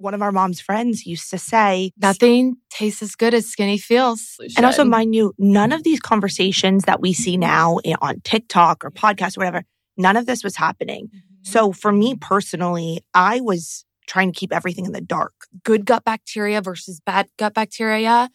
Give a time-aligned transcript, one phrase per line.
[0.00, 4.40] one of our mom's friends used to say, Nothing tastes as good as skinny feels.
[4.56, 8.90] and also, mind you, none of these conversations that we see now on TikTok or
[8.90, 9.64] podcasts or whatever,
[9.96, 11.06] none of this was happening.
[11.06, 11.18] Mm-hmm.
[11.42, 15.32] So for me personally, I was trying to keep everything in the dark.
[15.62, 18.28] good gut bacteria versus bad gut bacteria.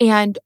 [0.00, 0.38] And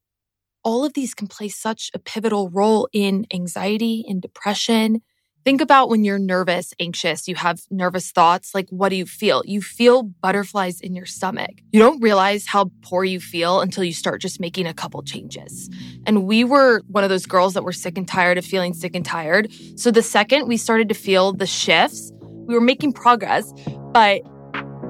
[0.62, 5.02] all of these can play such a pivotal role in anxiety and depression.
[5.48, 8.54] Think about when you're nervous, anxious, you have nervous thoughts.
[8.54, 9.42] Like, what do you feel?
[9.46, 11.62] You feel butterflies in your stomach.
[11.72, 15.70] You don't realize how poor you feel until you start just making a couple changes.
[16.04, 18.94] And we were one of those girls that were sick and tired of feeling sick
[18.94, 19.50] and tired.
[19.76, 23.50] So the second we started to feel the shifts, we were making progress,
[23.94, 24.20] but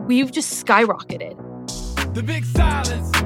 [0.08, 1.36] we've just skyrocketed.
[2.14, 3.17] The big silence.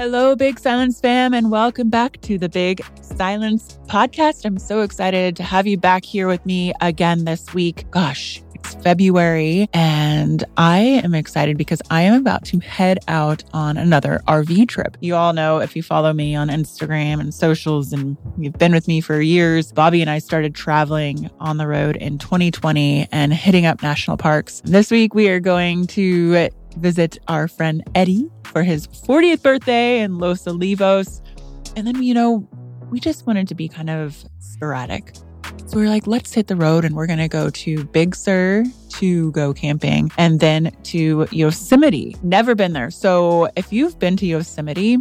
[0.00, 4.46] Hello, Big Silence fam, and welcome back to the Big Silence podcast.
[4.46, 7.84] I'm so excited to have you back here with me again this week.
[7.90, 13.76] Gosh, it's February, and I am excited because I am about to head out on
[13.76, 14.96] another RV trip.
[15.00, 18.88] You all know if you follow me on Instagram and socials, and you've been with
[18.88, 23.66] me for years, Bobby and I started traveling on the road in 2020 and hitting
[23.66, 24.62] up national parks.
[24.64, 30.18] This week, we are going to visit our friend Eddie for his 40th birthday in
[30.18, 31.20] Los Olivos.
[31.76, 32.48] And then, you know,
[32.90, 35.14] we just wanted to be kind of sporadic.
[35.66, 38.16] So we are like, let's hit the road and we're going to go to Big
[38.16, 42.16] Sur to go camping and then to Yosemite.
[42.22, 42.90] Never been there.
[42.90, 44.98] So if you've been to Yosemite,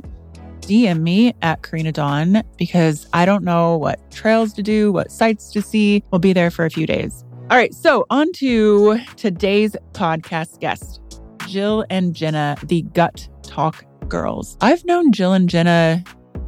[0.61, 5.51] DM me at Karina Dawn because I don't know what trails to do, what sights
[5.53, 6.03] to see.
[6.11, 7.25] We'll be there for a few days.
[7.49, 7.73] All right.
[7.73, 11.01] So on to today's podcast guest.
[11.49, 14.55] Jill and Jenna, the Gut Talk Girls.
[14.61, 16.03] I've known Jill and Jenna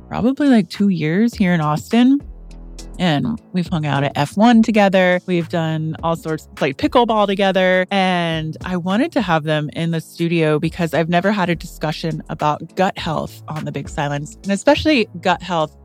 [0.08, 2.19] probably like two years here in Austin.
[2.99, 5.19] And we've hung out at F1 together.
[5.25, 7.88] We've done all sorts, played pickleball together.
[7.89, 12.21] And I wanted to have them in the studio because I've never had a discussion
[12.30, 15.75] about gut health on the Big Silence, and especially gut health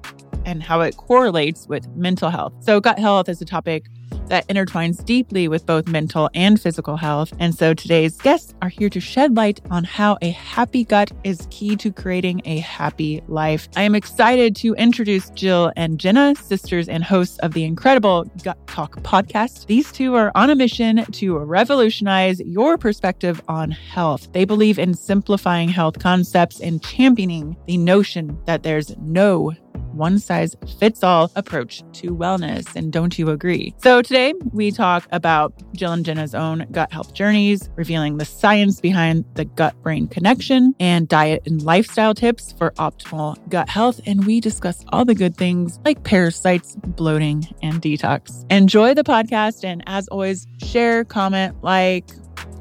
[0.44, 2.52] and how it correlates with mental health.
[2.60, 3.86] So, gut health is a topic
[4.28, 7.32] that intertwines deeply with both mental and physical health.
[7.38, 11.46] And so today's guests are here to shed light on how a happy gut is
[11.50, 13.68] key to creating a happy life.
[13.76, 18.58] I am excited to introduce Jill and Jenna, sisters and hosts of the incredible Gut
[18.66, 19.66] Talk podcast.
[19.66, 24.32] These two are on a mission to revolutionize your perspective on health.
[24.32, 29.52] They believe in simplifying health concepts and championing the notion that there's no
[29.92, 32.74] one size fits all approach to wellness.
[32.76, 33.74] And don't you agree?
[33.78, 34.15] So today
[34.52, 39.44] we talk about Jill and Jenna's own gut health journeys, revealing the science behind the
[39.44, 44.00] gut brain connection and diet and lifestyle tips for optimal gut health.
[44.06, 48.50] And we discuss all the good things like parasites, bloating, and detox.
[48.50, 49.64] Enjoy the podcast.
[49.64, 52.08] And as always, share, comment, like,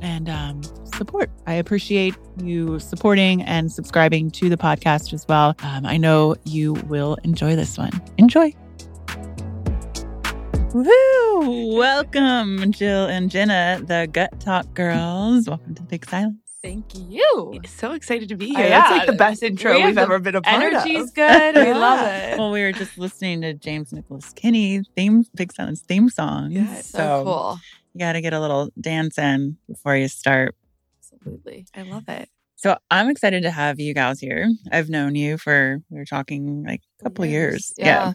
[0.02, 0.62] and um,
[0.96, 1.32] support.
[1.48, 5.56] I appreciate you supporting and subscribing to the podcast as well.
[5.64, 7.92] Um, I know you will enjoy this one.
[8.18, 8.54] Enjoy.
[10.76, 11.78] Woo!
[11.78, 15.48] Welcome, Jill and Jenna, the Gut Talk Girls.
[15.48, 16.36] Welcome to Big Silence.
[16.62, 17.62] Thank you.
[17.66, 18.68] So excited to be Oh, here.
[18.68, 18.80] yeah.
[18.82, 21.14] That's like the best intro We have we've ever been a part Energy's of.
[21.14, 21.56] good.
[21.56, 22.38] We love it.
[22.38, 26.52] Well, we were just listening to James Nicholas Kinney theme, Big Silence theme song.
[26.52, 27.60] Yeah, so, cool.
[27.94, 30.56] You got to get a little dance in before you start.
[31.00, 31.68] Absolutely.
[31.74, 32.28] I love it.
[32.58, 34.52] So I'm excited to have you guys here.
[34.74, 37.72] I've known you for we were talking like a couple years.
[37.78, 38.12] Yeah.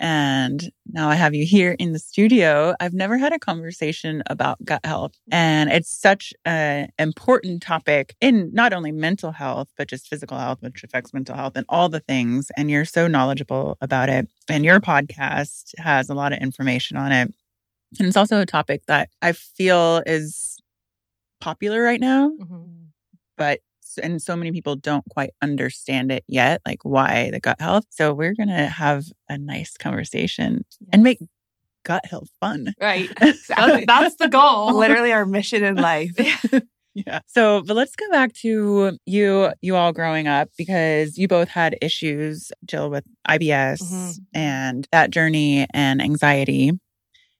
[0.00, 2.74] And now I have you here in the studio.
[2.80, 5.12] I've never had a conversation about gut health.
[5.30, 10.58] And it's such an important topic in not only mental health, but just physical health,
[10.60, 12.50] which affects mental health and all the things.
[12.56, 14.28] And you're so knowledgeable about it.
[14.48, 17.32] And your podcast has a lot of information on it.
[17.98, 20.58] And it's also a topic that I feel is
[21.40, 22.86] popular right now Mhm.
[23.36, 23.60] but
[23.98, 27.84] and so many people don't quite understand it yet, like why the gut health.
[27.90, 31.18] So we're gonna have a nice conversation and make
[31.84, 32.74] gut health fun.
[32.80, 33.10] Right.
[33.20, 33.84] Exactly.
[33.86, 34.74] That's, that's the goal.
[34.74, 36.12] Literally our mission in life.
[36.96, 37.18] Yeah.
[37.26, 41.76] So, but let's go back to you, you all growing up because you both had
[41.82, 44.18] issues, Jill, with IBS Mhm.
[44.32, 46.70] and that journey and anxiety.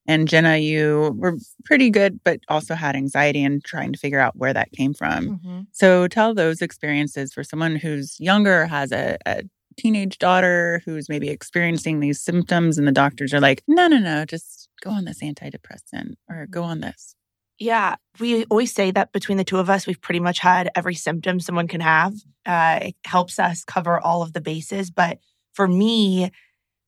[0.06, 4.37] And Jenna, you were pretty good, but also had anxiety and trying to figure out
[4.37, 5.39] where that came from.
[5.39, 5.67] Mhm.
[5.73, 9.43] So tell those experiences for someone who's younger, has a, a
[9.77, 14.25] teenage daughter who's maybe experiencing these symptoms, and the doctors are like, no, no, no,
[14.25, 17.17] just go on this antidepressant or go on this.
[17.59, 20.95] Yeah, we always say that between the two of us, we've pretty much had every
[20.95, 22.15] symptom someone can have.
[22.45, 24.91] Uh, it helps us cover all of the bases.
[24.91, 25.19] But
[25.55, 26.31] for me,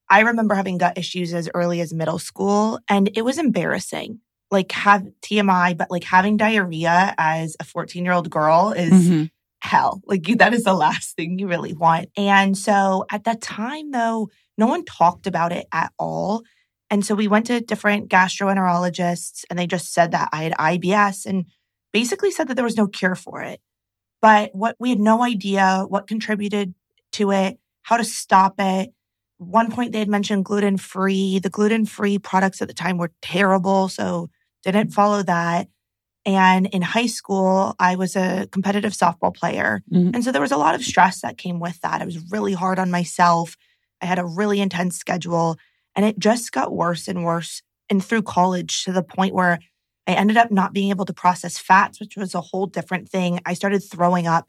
[0.09, 4.21] I remember having gut issues as early as middle school, and it was embarrassing.
[4.53, 9.31] like have TMI, but like having diarrhea as a 14 year old girl is Mhm.
[9.59, 10.01] hell.
[10.07, 12.11] Like that is the last thing you really want.
[12.17, 16.45] And so at that time, though, no one talked about it at all.
[16.91, 21.27] And so we went to different gastroenterologists and they just said that I had IBS
[21.27, 21.47] and
[21.93, 23.61] basically said that there was no cure for it.
[24.23, 26.75] But what we had no idea what contributed
[27.15, 28.93] to it, how to stop it.
[29.39, 31.39] One point they had mentioned gluten free.
[31.39, 33.89] The gluten free products at the time were terrible.
[33.89, 34.29] So
[34.65, 35.69] didn't follow that.
[36.27, 39.83] And in high school, I was a competitive softball player.
[39.93, 40.15] Mhm.
[40.15, 42.03] And so there was a lot of stress that came with that.
[42.03, 43.57] I was really hard on myself.
[44.03, 45.57] I had a really intense schedule
[45.95, 47.63] and it just got worse and worse.
[47.91, 49.61] And through college to the point where
[50.09, 53.41] I ended up not being able to process fats, which was a whole different thing.
[53.47, 54.49] I started throwing up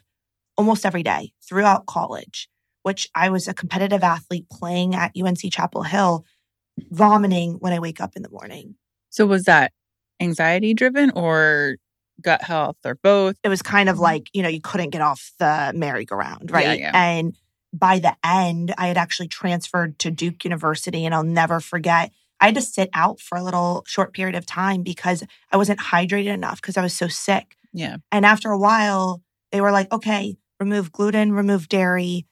[0.57, 2.50] almost every day throughout college,
[2.88, 6.24] which I was a competitive athlete playing at UNC Chapel Hill,
[6.89, 8.75] vomiting when I wake up in the morning.
[9.10, 9.74] So was that
[10.22, 11.75] anxiety driven or
[12.22, 13.36] gut health or both?
[13.44, 16.66] it was kind of like, you know, you couldn't get off the merry-go-round, right?
[16.66, 16.80] Mm-hmm.
[16.80, 17.10] Yeah, yeah.
[17.19, 17.36] And
[17.74, 22.12] by the end, I had actually transferred to Duke University, and I'll never forget.
[22.39, 25.80] I had to sit out for a little short period of time because I wasn't
[25.80, 27.57] hydrated enough because I was so sick.
[27.74, 27.98] Yeah.
[28.13, 32.26] And after a while, they were like, okay, remove gluten, remove dairy,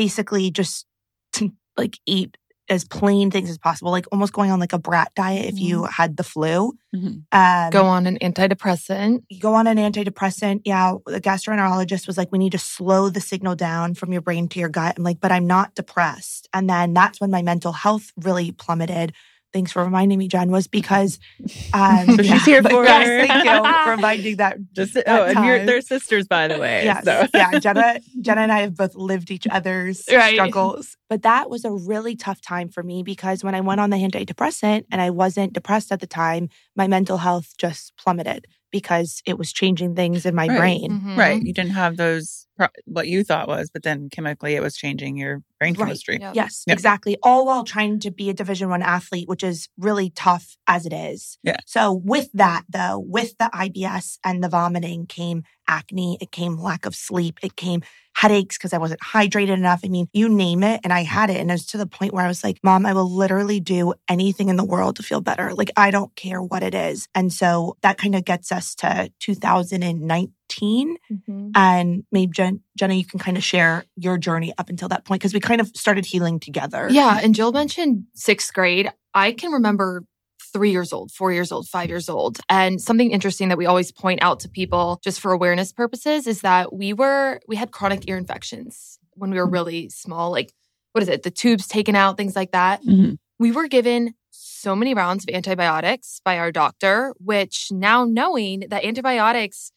[0.00, 0.86] basically just
[1.34, 2.36] to like eat
[2.70, 5.84] as plain things as possible, like almost going on like a brat diet if you
[5.84, 6.72] had the flu.
[6.94, 7.24] Mhm.
[7.32, 9.24] Um, Go on an antidepressant.
[9.28, 10.62] you go on an antidepressant.
[10.64, 14.48] Yeah, the gastroenterologist was like, we need to slow the signal down from your brain
[14.48, 14.94] to your gut.
[14.96, 16.48] I'm like, but I'm not depressed.
[16.54, 19.12] And then that's when my mental health really plummeted.
[19.52, 21.18] Thanks for reminding me, Jen, was because
[21.72, 24.58] um, So she's here for yes, thank you for reminding that.
[24.72, 26.84] Just That oh, and you're they're sisters, by the way.
[26.84, 27.26] Yes, So.
[27.34, 30.32] yeah, Jenna, Jenna and I have both lived each other's Right.
[30.34, 30.96] struggles.
[31.08, 33.96] But that was a really tough time for me because when I went on the
[33.96, 39.36] antidepressant and I wasn't depressed at the time, my mental health just plummeted because it
[39.36, 40.56] was changing things in my Right.
[40.56, 40.90] brain.
[41.04, 41.16] Mhm.
[41.16, 41.42] Right.
[41.42, 45.16] You didn't have those, pro- what you thought was, but then chemically it was changing
[45.16, 45.78] your brain Right.
[45.86, 46.18] chemistry.
[46.20, 46.34] Yep.
[46.34, 46.74] Yes, Yep.
[46.74, 47.16] exactly.
[47.22, 50.92] All while trying to be a Division One athlete, which is really tough as it
[50.92, 51.38] is.
[51.42, 51.56] Yeah.
[51.66, 56.18] So with that, though, with the IBS and the vomiting came acne.
[56.20, 57.38] It came lack of sleep.
[57.42, 57.82] It came
[58.16, 59.82] headaches because I wasn't hydrated enough.
[59.84, 61.36] I mean, you name it, and I had it.
[61.36, 63.94] And it was to the point where I was like, "Mom, I will literally do
[64.08, 65.54] anything in the world to feel better.
[65.54, 69.12] Like I don't care what it is." And so that kind of gets us to
[69.20, 70.32] 2019.
[70.50, 71.52] Mhm.
[71.54, 75.20] And maybe Jen, Jenna, you can kind of share your journey up until that point
[75.20, 76.88] because we kind of started healing together.
[76.90, 77.20] Yeah.
[77.22, 78.90] And Jill mentioned sixth grade.
[79.14, 80.04] I can remember
[80.52, 82.40] three years old, four years old, five years old.
[82.48, 86.40] And something interesting that we always point out to people just for awareness purposes is
[86.40, 90.32] that we were, we had chronic ear infections when we were really small.
[90.32, 90.52] Like,
[90.92, 91.22] what is it?
[91.22, 92.82] The tubes taken out, things like that.
[92.84, 93.16] Mhm.
[93.38, 98.84] We were given so many rounds of antibiotics by our doctor, which now knowing that
[98.84, 99.70] antibiotics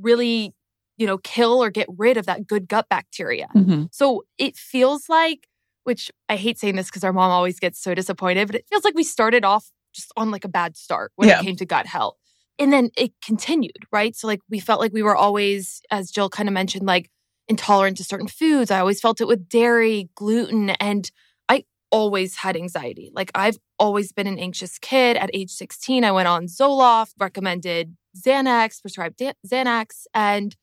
[0.00, 0.54] really,
[0.96, 3.48] you know, kill or get rid of that good gut bacteria.
[3.54, 3.88] Mhm.
[3.92, 5.46] So it feels like,
[5.84, 8.84] which I hate saying this because our mom always gets so disappointed, but it feels
[8.84, 11.40] like we started off just on like a bad start when Yeah.
[11.40, 12.16] it came to gut health.
[12.58, 14.16] And then it continued, right?
[14.16, 17.10] So like we felt like we were always, as Jill kind of mentioned, like
[17.48, 18.70] intolerant to certain foods.
[18.70, 21.10] I always felt it with dairy, gluten, and
[21.48, 23.10] I always had anxiety.
[23.14, 25.16] Like I've always been an anxious kid.
[25.16, 30.56] At age 16, I went on Zoloft, recommended Xanax, prescribed Xanax, and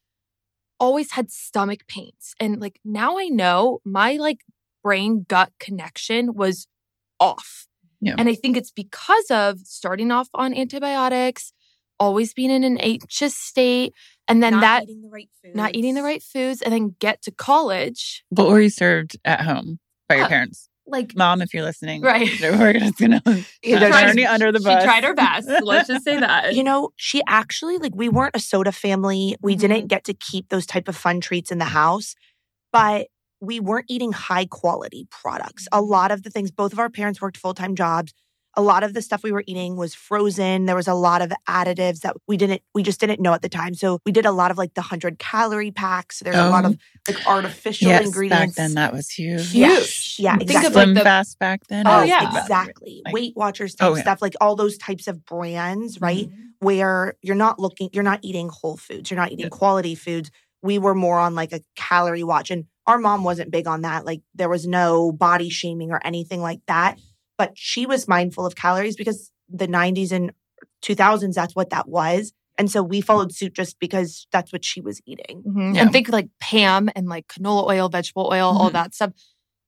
[0.79, 2.33] always had stomach pains.
[2.39, 4.41] And like now I know my like
[4.83, 6.67] brain gut connection was
[7.19, 7.67] off.
[8.01, 8.15] Yeah.
[8.17, 11.53] And I think it's because of starting off on antibiotics,
[11.99, 13.93] always being in an anxious state,
[14.27, 15.55] and then Not that eating the right foods.
[15.55, 18.25] not eating the right foods, and then get to college.
[18.29, 19.79] What were you served at home
[20.09, 20.29] by your Huh.
[20.29, 20.69] parents?
[20.85, 22.29] Like Mom, if you're listening, Right.
[22.41, 23.21] we're just gonna
[23.63, 25.47] Yeah, not tried- turn you under the she tried her best.
[25.61, 26.53] Let's just say that.
[26.55, 29.35] You know, she actually like we weren't a soda family.
[29.41, 29.59] We Mhm.
[29.59, 32.15] didn't get to keep those type of fun treats in the house,
[32.73, 33.07] but
[33.39, 35.67] we weren't eating high quality products.
[35.71, 38.13] A lot of the things both of our parents worked full-time jobs.
[38.55, 40.65] A lot of the stuff we were eating was frozen.
[40.67, 43.49] There was a lot of additives that we didn't we just didn't know at the
[43.49, 43.73] time.
[43.73, 46.19] So we did a lot of like the 100 calorie packs.
[46.19, 46.69] There's a lot Oh.
[46.69, 48.55] of like artificial yes, ingredients.
[48.55, 49.51] back then that was huge.
[49.51, 50.17] Huge.
[50.19, 50.67] Yeah, Think exactly.
[50.67, 51.87] of like Slim the fast back then.
[51.87, 52.39] Oh, oh yeah.
[52.41, 53.01] Exactly.
[53.05, 54.01] Like- Weight Watchers type Oh, yeah.
[54.03, 56.27] stuff, like all those types of brands, right?
[56.29, 56.41] Mm-hmm.
[56.59, 59.49] Where you're not looking, you're not eating whole foods, you're not eating Yeah.
[59.49, 60.29] quality foods.
[60.61, 64.05] We were more on like a calorie watch, and our mom wasn't big on that.
[64.05, 66.99] Like there was no body shaming or anything like that,
[67.37, 70.31] but she was mindful of calories because the 90s and
[70.81, 72.33] 2000s, that's what that was.
[72.57, 75.43] And so we followed suit just because that's what she was eating.
[75.47, 75.75] Mhm.
[75.75, 75.81] Yeah.
[75.81, 78.73] And think like Pam and like canola oil, vegetable oil, all Mhm.
[78.73, 79.11] that stuff.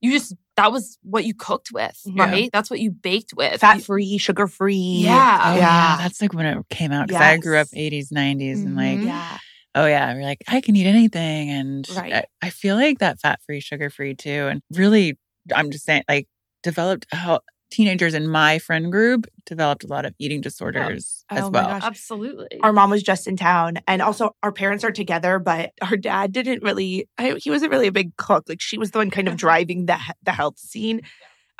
[0.01, 2.25] you just that was what you cooked with, Yeah.
[2.25, 2.49] right?
[2.53, 3.59] That's what you baked with.
[3.61, 4.75] Fat free, sugar free.
[5.03, 5.41] Yeah.
[5.43, 5.57] Oh, yeah.
[5.57, 5.97] Yeah.
[5.97, 7.07] That's like when it came out.
[7.07, 9.05] Because I grew up 80s, 90s, and like, Mhm.
[9.05, 9.37] Yeah.
[9.73, 11.49] oh, yeah, we're like, I can eat anything.
[11.49, 12.13] And Right.
[12.13, 14.47] I, I feel like that fat free, sugar free too.
[14.51, 15.17] And really,
[15.55, 16.27] I'm just saying, like,
[16.61, 17.39] developed how
[17.71, 21.69] teenagers in my friend group developed a lot of eating disorders as Oh my well.
[21.69, 21.83] gosh.
[21.83, 22.59] Absolutely.
[22.61, 26.31] Our mom was just in town, and also our parents are together, but our dad
[26.31, 27.07] didn't really.
[27.17, 28.45] I, he wasn't really a big cook.
[28.47, 31.01] Like she was the one kind of driving the the health scene,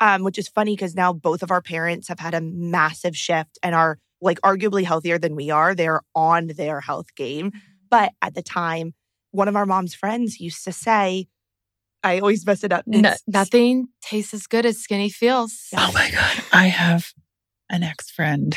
[0.00, 3.58] um, which is funny because now both of our parents have had a massive shift
[3.62, 5.74] and are like arguably healthier than we are.
[5.74, 7.52] They're on their health game,
[7.90, 8.94] but at the time,
[9.32, 11.26] one of our mom's friends used to say,
[12.06, 15.54] "I always mess it up." No- nothing tastes as good as skinny feels.
[15.72, 15.86] Yeah.
[15.88, 16.34] Oh my God.
[16.52, 17.12] I have
[17.70, 18.56] an ex friend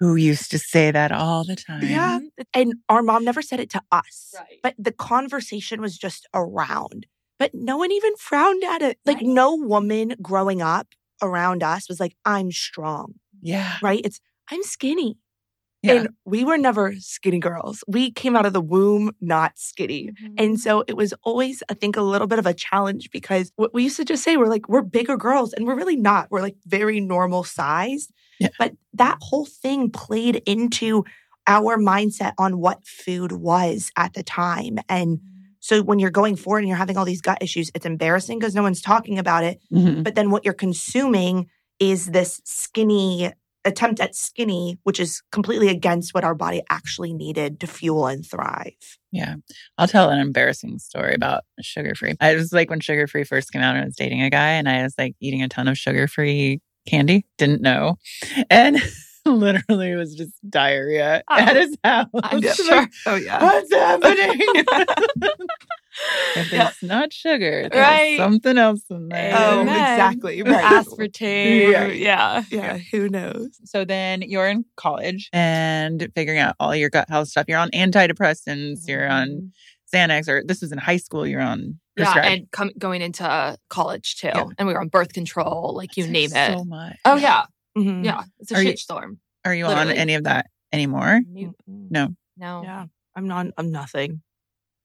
[0.00, 1.82] who used to say that all the time.
[1.82, 2.20] Yeah.
[2.54, 4.32] And our mom never said it to us.
[4.36, 4.60] Right.
[4.62, 7.06] But the conversation was just around.
[7.38, 8.98] But no one even frowned at it.
[9.04, 9.26] Like Right.
[9.26, 10.88] no woman growing up
[11.22, 13.76] around us was like, I'm strong, Yeah.
[13.82, 14.00] right?
[14.04, 14.20] It's
[14.50, 15.18] I'm skinny.
[15.82, 15.92] Yeah.
[15.94, 17.84] And we were never skinny girls.
[17.86, 20.10] We came out of the womb not skinny.
[20.36, 23.72] And so it was always, I think, a little bit of a challenge because what
[23.72, 26.30] we used to just say, we're like, we're bigger girls, and we're really not.
[26.30, 28.12] We're like very normal sized.
[28.40, 28.48] Yeah.
[28.58, 31.04] But that whole thing played into
[31.46, 34.78] our mindset on what food was at the time.
[34.88, 35.20] And
[35.60, 38.54] so when you're going forward and you're having all these gut issues, it's embarrassing because
[38.54, 39.60] no one's talking about it.
[39.72, 40.04] Mhm.
[40.04, 43.32] But then what you're consuming is this skinny
[43.64, 48.24] attempt at skinny, which is completely against what our body actually needed to fuel and
[48.24, 48.72] thrive.
[49.12, 49.36] Yeah.
[49.76, 52.14] I'll tell an embarrassing story about sugar free.
[52.20, 54.68] I was like when sugar free first came out, I was dating a guy and
[54.68, 57.96] I was like eating a ton of sugar free candy, didn't know.
[58.50, 58.78] And
[59.26, 62.06] literally it was just diarrhea Oh, at his house.
[62.22, 62.90] I'm Like.
[63.06, 63.42] Oh yeah.
[63.42, 64.40] What's happening?
[66.36, 66.68] if Yeah.
[66.68, 68.16] it's not sugar, there's Right.
[68.18, 69.34] something else in there.
[69.36, 69.74] Oh, Amen.
[69.76, 70.42] exactly.
[70.42, 70.84] Right.
[70.84, 71.72] Aspartame.
[71.72, 71.86] Yeah.
[71.86, 72.42] Yeah.
[72.50, 73.50] Yeah, who knows?
[73.64, 77.46] So then you're in college and figuring out all your gut health stuff.
[77.48, 79.52] You're on antidepressants, you're on
[79.94, 83.56] Xanax, or this was in high school, you're on Yeah, and com- going into uh,
[83.70, 84.44] college too, Yeah.
[84.58, 86.64] and we were on birth control, like you That's name so it.
[86.66, 86.96] much.
[87.06, 87.44] Oh yeah,
[87.76, 88.04] Mhm.
[88.04, 89.16] yeah, it's a Are you- shitstorm.
[89.44, 89.92] Are you Literally.
[89.92, 91.20] on any of that anymore?
[91.32, 91.90] You- Mhm.
[91.90, 92.08] No.
[92.36, 92.84] No, Yeah.
[93.16, 94.20] I'm not I'm nothing.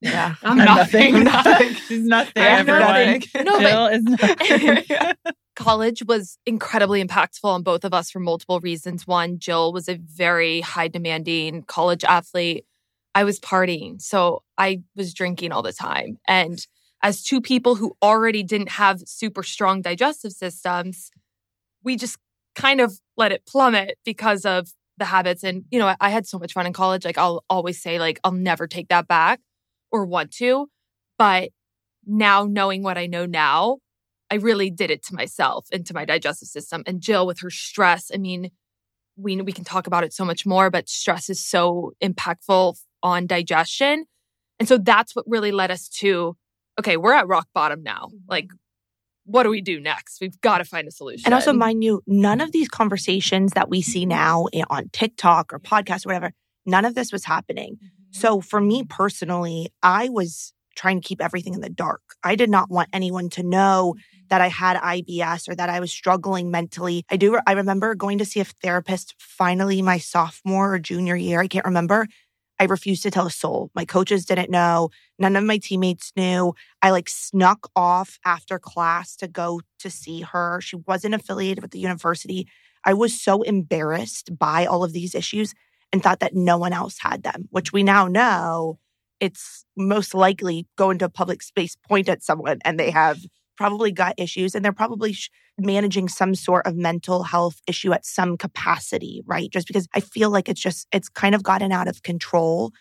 [0.04, 0.36] Yeah.
[0.44, 1.24] I'm I'm nothing.
[1.24, 1.74] nothing.
[1.88, 3.24] She's nothing, I'm nothing.
[3.44, 5.14] No, but- Jill is nothing.
[5.56, 9.08] college was incredibly impactful on both of us for multiple reasons.
[9.08, 12.66] One, Jill was a very high demanding college athlete.
[13.16, 16.18] I was partying, so I was drinking all the time.
[16.28, 16.66] And
[17.04, 21.12] as two people who already didn't have super strong digestive systems,
[21.84, 22.18] we just
[22.56, 25.44] kind of let it plummet because of the habits.
[25.44, 27.06] And, you know, I, I had so much fun in college.
[27.06, 29.40] Like, I'll always say, like, I'll never take that back
[29.94, 30.68] or want to.
[31.18, 31.52] But
[32.06, 33.78] now, knowing what I know now,
[34.30, 36.84] I really did it to myself and to my digestive system.
[36.86, 38.50] And Jill, with her stress, I mean,
[39.16, 43.28] we we can talk about it so much more, but stress is so impactful on
[43.28, 44.06] digestion.
[44.60, 46.36] And so that's what really led us to
[46.80, 48.08] okay, we're at rock bottom now.
[48.08, 48.18] Mm-hmm.
[48.28, 48.50] Like,
[49.26, 50.20] what do we do next?
[50.20, 51.26] We've got to find a solution.
[51.26, 55.54] And also, mind you, none of these conversations that we see now eh, on TikTok
[55.54, 55.74] or mm-hmm.
[55.74, 56.34] podcasts or whatever,
[56.66, 57.76] none of this was happening.
[57.76, 58.03] Mm-hmm.
[58.14, 58.22] Mm-hmm.
[58.22, 62.02] So for me personally, I was trying to keep everything in the dark.
[62.24, 64.28] I did not want anyone to know mm-hmm.
[64.30, 67.04] that I had IBS or that I was struggling mentally.
[67.10, 71.42] I do I remember going to see a therapist finally my sophomore or junior year,
[71.42, 72.08] I can't remember.
[72.60, 73.72] I refused to tell a soul.
[73.74, 76.54] My coaches didn't know, none of my teammates knew.
[76.82, 80.62] I like snuck off after class to go to see her.
[80.62, 82.48] She wasn't affiliated with the university.
[82.86, 85.54] I was so embarrassed by all of these issues
[85.94, 88.80] and thought that no one else had them, which we now know
[89.20, 93.20] it's most likely go into a public space, point at someone, and they have
[93.56, 98.06] probably gut issues and they're probably sh- managing some sort of mental health issue at
[98.06, 99.52] some capacity, right?
[99.52, 102.72] Just because I feel like it's just, it's kind of gotten out of control.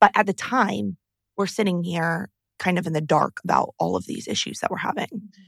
[0.00, 0.96] But at the time,
[1.36, 4.78] we're sitting here kind of in the dark about all of these issues that we're
[4.78, 5.04] having.
[5.06, 5.42] Mm-hmm.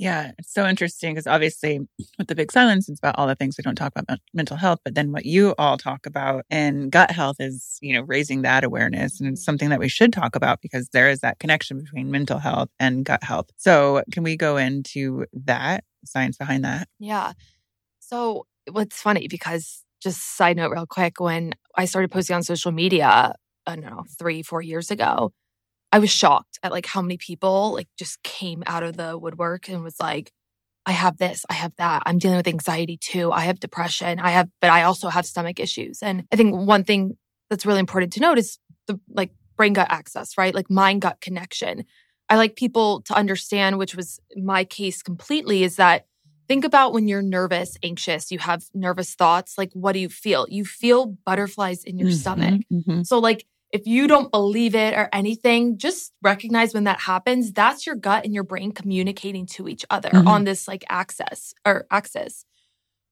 [0.00, 1.78] Yeah, it's so interesting because obviously
[2.16, 4.78] with the big silence, it's about all the things we don't talk about mental health.
[4.82, 8.64] But then what you all talk about in gut health is, you know, raising that
[8.64, 9.20] awareness.
[9.20, 12.38] And it's something that we should talk about because there is that connection between mental
[12.38, 13.50] health and gut health.
[13.58, 16.88] So can we go into that science behind that?
[16.98, 17.32] Yeah.
[17.98, 22.72] So what's funny because just side note real quick, when I started posting on social
[22.72, 23.34] media,
[23.66, 25.34] I don't know, three, four years ago,
[25.92, 29.68] I was shocked at like how many people like just came out of the woodwork
[29.68, 30.32] and was like,
[30.86, 32.02] I have this, I have that.
[32.06, 33.32] I'm dealing with anxiety too.
[33.32, 34.18] I have depression.
[34.18, 36.02] I have, but I also have stomach issues.
[36.02, 37.16] And I think one thing
[37.48, 40.54] that's really important to note is the like brain gut axis, right?
[40.54, 41.84] Like mind gut connection.
[42.28, 46.06] I like people to understand, which was my case completely, is that
[46.48, 49.58] think about when you're nervous, anxious, you have nervous thoughts.
[49.58, 50.46] Like, what do you feel?
[50.48, 52.60] You feel butterflies in your Mhm, stomach.
[52.72, 53.06] mhm.
[53.06, 57.52] So, like, if you don't believe it or anything, just recognize when that happens.
[57.52, 60.26] That's your gut and your brain communicating to each other Mhm.
[60.26, 62.44] on this like axis or axis,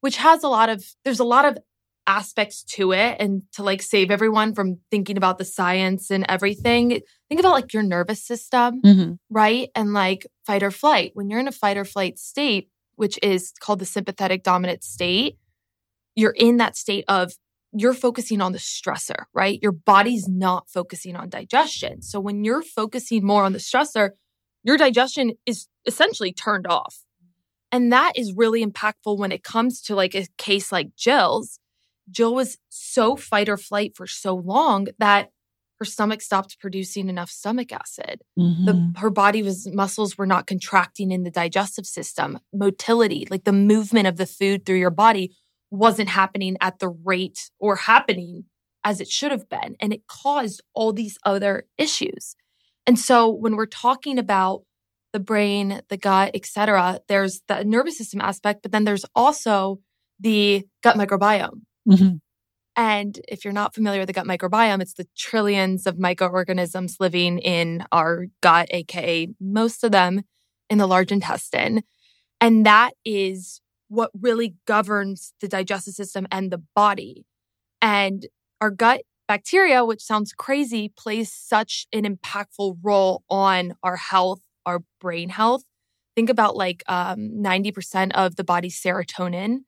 [0.01, 1.59] which has a lot of, there's a lot of
[2.09, 3.17] aspects to it.
[3.21, 7.73] And to like save everyone from thinking about the science and everything, think about like
[7.73, 9.19] your nervous system Mhm.
[9.31, 9.71] right?
[9.75, 11.13] And like fight or flight.
[11.15, 15.39] When you're in a fight or flight state, which is called the sympathetic dominant state,
[16.17, 17.35] you're in that state of
[17.73, 19.59] you're focusing on the stressor, right?
[19.63, 22.03] Your body's not focusing on digestion.
[22.03, 24.11] So when you're focusing more on the stressor,
[24.65, 27.01] your digestion is essentially turned off.
[27.71, 31.59] And that is really impactful when it comes to like a case like Jill's.
[32.11, 35.29] Jill was so fight or flight for so long that
[35.79, 38.97] her stomach stopped producing enough stomach acid the Mhm.
[38.99, 44.09] her body was muscles were not contracting in the digestive system motility like the movement
[44.09, 45.37] of the food through your body
[45.71, 48.45] wasn't happening at the rate or happening
[48.85, 52.35] as it should have been and it caused all these other issues
[52.87, 54.63] and so when we're talking about
[55.13, 59.79] the brain the gut etc there's the nervous system aspect but then there's also
[60.21, 62.21] the gut microbiome Mhm.
[62.77, 67.39] and if you're not familiar with the gut microbiome, it's the trillions of microorganisms living
[67.39, 70.23] in our gut, aka most of them
[70.71, 71.83] in the large intestine.
[72.41, 77.25] And that is what really governs the digestive system and the body.
[77.81, 78.27] And
[78.61, 84.81] our gut bacteria, which sounds crazy, plays such an impactful role on our health, our
[85.01, 85.65] brain health.
[86.17, 89.61] Think about like um, 90% of the body's serotonin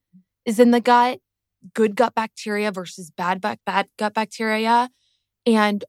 [0.45, 1.21] is in the gut
[1.75, 4.89] good gut bacteria versus bad, bac- bad gut bacteria.
[5.47, 5.85] And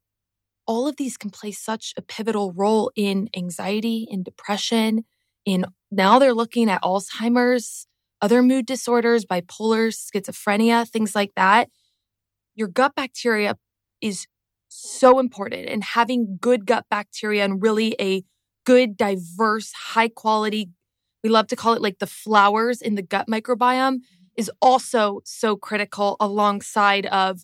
[0.68, 5.06] all of these can play such a pivotal role in anxiety, in depression,
[5.46, 7.88] in now they're looking at Alzheimer's,
[8.22, 11.70] other mood disorders, bipolar, schizophrenia, things like that.
[12.56, 13.56] Your gut bacteria
[14.02, 14.28] is
[14.68, 18.24] so important and having good gut bacteria and really a
[18.66, 20.70] good, diverse, high quality,
[21.24, 24.26] we love to call it like the flowers in the gut microbiome mm-hmm.
[24.38, 27.42] is also so critical alongside of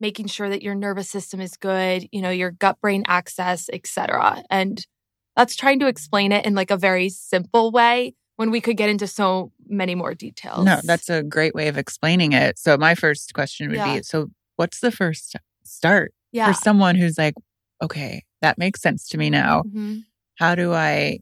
[0.00, 4.42] making sure that your nervous system is good, you know, your gut brain axis, etc.
[4.50, 4.86] And
[5.34, 8.88] that's trying to explain it in like a very simple way when we could get
[8.88, 10.64] into so many more details.
[10.64, 12.58] No, that's a great way of explaining it.
[12.58, 13.96] So my first question would Yeah.
[13.96, 16.46] be so what's the first start yeah.
[16.48, 17.34] for someone who's like,
[17.82, 19.62] okay, that makes sense to me now.
[19.62, 20.04] Mhm.
[20.36, 21.18] How do I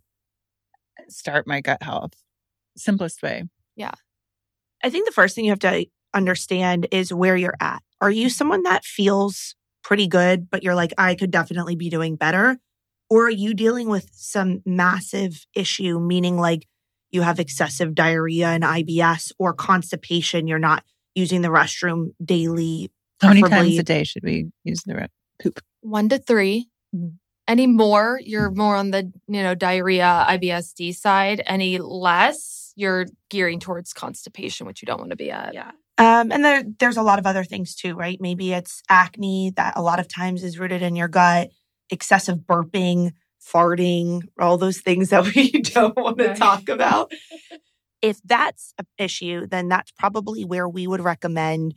[1.08, 2.12] start my gut health?
[2.76, 3.44] Simplest way.
[3.76, 3.92] Yeah.
[4.82, 7.82] I think the first thing you have to understand is where you're at.
[8.00, 12.16] Are you someone that feels pretty good, but you're like, I could definitely be doing
[12.16, 12.58] better?
[13.10, 16.66] Or are you dealing with some massive issue, meaning like
[17.14, 20.46] you have excessive diarrhea and IBS or constipation?
[20.46, 22.90] You're not using the restroom daily.
[23.20, 25.08] How many times a day should we use the re-
[25.42, 25.60] poop?
[25.80, 26.68] One to three.
[26.94, 27.14] Mhm.
[27.46, 31.42] Any more, you're more on the, you know, diarrhea, IBSD side.
[31.46, 35.52] Any less, you're gearing towards constipation, which you don't want to be at.
[35.52, 35.70] Yeah.
[35.98, 38.18] Um, and there, there's a lot of other things too, right?
[38.20, 41.50] Maybe it's acne that a lot of times is rooted in your gut,
[41.90, 43.12] excessive burping,
[43.44, 46.36] farting, all those things that we don't want to Right.
[46.36, 47.12] talk about.
[48.02, 51.74] if that's an issue, then that's probably where we would recommend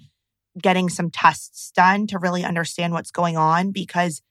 [0.62, 4.22] getting some tests done to really understand what's going on because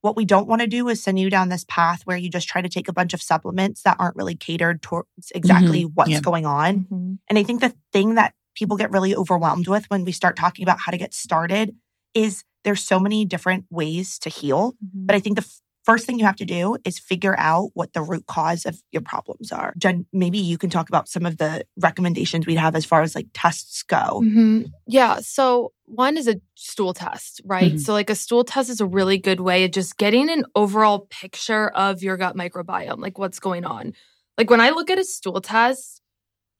[0.00, 2.48] what we don't want to do is send you down this path where you just
[2.48, 6.20] try to take a bunch of supplements that aren't really catered towards exactly what's Yeah.
[6.20, 6.80] going on.
[6.90, 7.18] Mhm.
[7.28, 10.64] And I think the thing that people get really overwhelmed with when we start talking
[10.64, 11.76] about how to get started
[12.14, 14.72] is there's so many different ways to heal.
[14.84, 15.06] Mhm.
[15.06, 15.46] But I think the
[15.84, 19.02] first thing you have to do is figure out what the root cause of your
[19.02, 19.74] problems are.
[19.78, 23.14] Jen, maybe you can talk about some of the recommendations we'd have as far as
[23.14, 24.20] like tests go.
[24.22, 24.70] Mhm.
[24.86, 25.18] Yeah.
[25.20, 27.74] So one is a stool test, right?
[27.74, 27.80] Mhm.
[27.80, 31.06] So like a stool test is a really good way of just getting an overall
[31.10, 33.92] picture of your gut microbiome, like what's going on.
[34.38, 36.00] Like when I look at a stool test,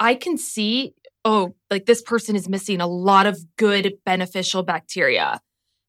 [0.00, 5.40] I can see, oh, like this person is missing a lot of good beneficial bacteria.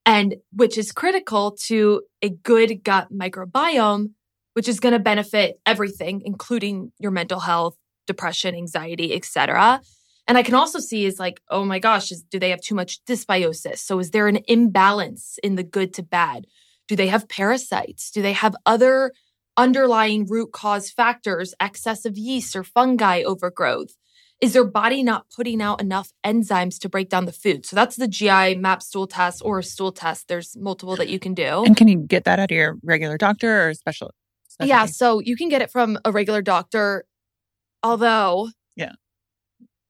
[0.06, 4.12] And which is critical to a good gut microbiome,
[4.54, 9.82] which is going to benefit everything, including your mental health, depression, anxiety, etc.
[10.28, 12.76] And I can also see is like, oh my gosh, is, do they have too
[12.76, 13.80] much dysbiosis?
[13.80, 16.48] So is there an imbalance in the good to bad?
[16.88, 18.12] Do they have parasites?
[18.12, 19.12] Do they have other
[19.58, 23.96] underlying root cause factors, excess of yeast or fungi overgrowth?
[24.44, 27.66] Is their body not putting out enough enzymes to break down the food?
[27.66, 30.28] So that's the GI map stool test or a stool test.
[30.28, 31.64] There's multiple that you can do.
[31.64, 34.12] And can you get that out of your regular doctor or special
[34.62, 37.06] Yeah, so you can get it from a regular doctor,
[37.82, 38.92] although Yeah.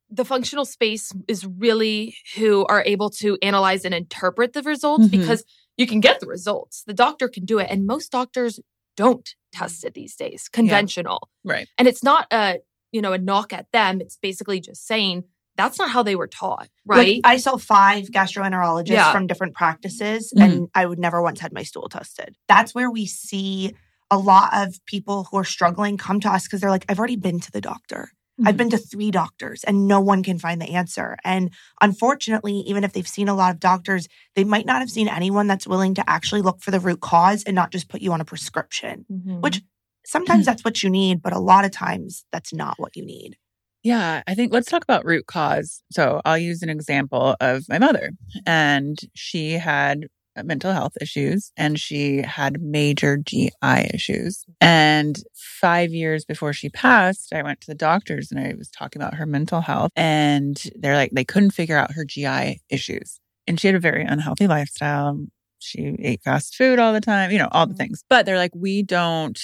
[0.10, 5.12] the functional space is really who are able to analyze and interpret the results Mhm.
[5.12, 5.44] because
[5.78, 6.84] you can get the results.
[6.86, 8.60] The doctor can do it, and most doctors
[8.96, 10.48] don't test it these days.
[10.48, 11.68] Conventional, Right.
[11.80, 12.60] and it's not a
[12.94, 14.00] you know a knock at them.
[14.00, 15.26] It's basically just saying
[15.58, 17.16] that's not how they were taught, right?
[17.18, 19.12] Like, I saw five gastroenterologists Yeah.
[19.12, 20.44] from different practices, Mhm.
[20.44, 22.36] and I would never once had my stool tested.
[22.48, 23.74] That's where we see
[24.10, 27.18] a lot of people who are struggling come to us because they're like, I've already
[27.18, 28.12] been to the doctor.
[28.44, 28.58] I've Mhm.
[28.58, 31.18] been to three doctors and no one can find the answer.
[31.24, 31.52] And
[31.82, 35.46] unfortunately, even if they've seen a lot of doctors, they might not have seen anyone
[35.46, 38.22] that's willing to actually look for the root cause and not just put you on
[38.22, 39.06] a prescription.
[39.12, 39.42] Mhm.
[39.42, 39.62] Which
[40.06, 43.38] sometimes that's what you need, but a lot of times that's not what you need.
[43.84, 45.84] Yeah, I think let's talk about root cause.
[45.92, 48.12] So I'll use an example of my mother,
[48.46, 53.52] and she had uh, mental health issues and she had major GI
[53.94, 54.46] issues.
[54.60, 59.00] And five years before she passed, I went to the doctors and I was talking
[59.00, 63.20] about her mental health, and they're like, they couldn't figure out her GI issues.
[63.46, 65.24] And she had a very unhealthy lifestyle.
[65.60, 68.04] She ate fast food all the time, you know, all the things.
[68.10, 69.40] But they're like, we don't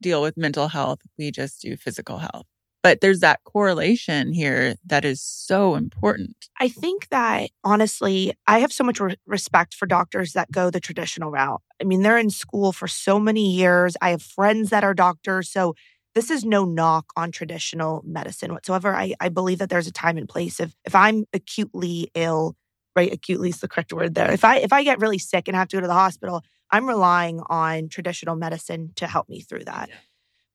[0.00, 2.46] deal with mental health, we just do physical health.
[2.82, 6.36] But there's that correlation here that is so important.
[6.60, 10.78] I think that honestly, I have so much re- respect for doctors that go the
[10.78, 11.62] traditional route.
[11.80, 13.96] I mean, they're in school for so many years.
[14.00, 15.50] I have friends that are doctors.
[15.50, 15.74] So
[16.14, 18.94] this is no knock on traditional medicine whatsoever.
[18.94, 20.60] I, I believe that there's a time and place.
[20.60, 22.56] If if I'm acutely ill,
[22.94, 24.30] right, acutely is the correct word there.
[24.30, 26.86] If I if I get really sick and have to go to the hospital, I'm
[26.88, 29.88] relying on traditional medicine to help me through that.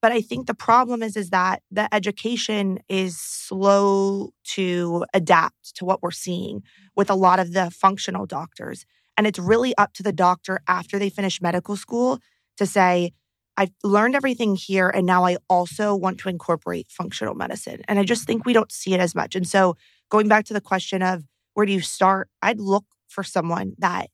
[0.02, 5.84] But I think the problem is is that the education is slow to adapt to
[5.84, 6.64] what we're seeing
[6.96, 8.84] with a lot of the functional doctors.
[9.16, 12.18] And it's really up to the doctor after they finish medical school
[12.56, 13.12] to say,
[13.56, 17.82] I've learned everything here and now I also want to incorporate functional medicine.
[17.86, 19.36] And I just think we don't see it as much.
[19.36, 19.76] And so
[20.10, 21.22] going back to the question of
[21.54, 22.28] where do you start?
[22.40, 24.08] I'd look for someone that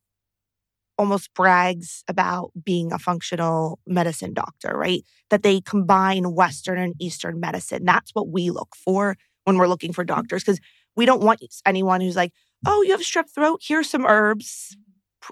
[0.99, 5.03] almost brags about being a functional medicine doctor, right?
[5.31, 7.85] That they combine Western and Eastern medicine.
[7.85, 10.61] That's what we look for when we're looking for doctors because
[10.97, 12.33] we don't want anyone who's like,
[12.67, 14.77] oh, you have strep throat, here's some herbs,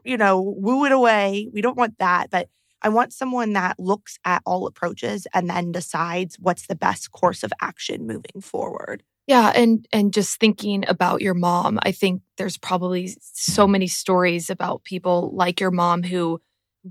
[0.04, 1.48] you know, woo it away.
[1.52, 2.30] We don't want that.
[2.30, 2.48] But
[2.82, 7.42] I want someone that looks at all approaches and then decides what's the best course
[7.42, 9.02] of action moving forward.
[9.26, 14.50] Yeah, and and just thinking about your mom, I think there's probably so many stories
[14.50, 16.40] about people like your mom who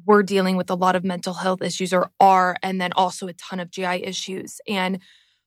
[0.06, 3.34] were dealing with a lot of mental health issues or are and then also a
[3.34, 4.60] ton of GI issues.
[4.68, 5.00] And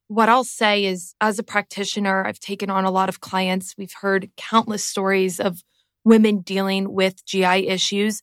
[0.09, 3.74] what I'll say is as a practitioner, I've taken on a lot of clients.
[3.79, 5.62] We've heard countless stories of
[6.05, 8.22] women dealing with GI issues.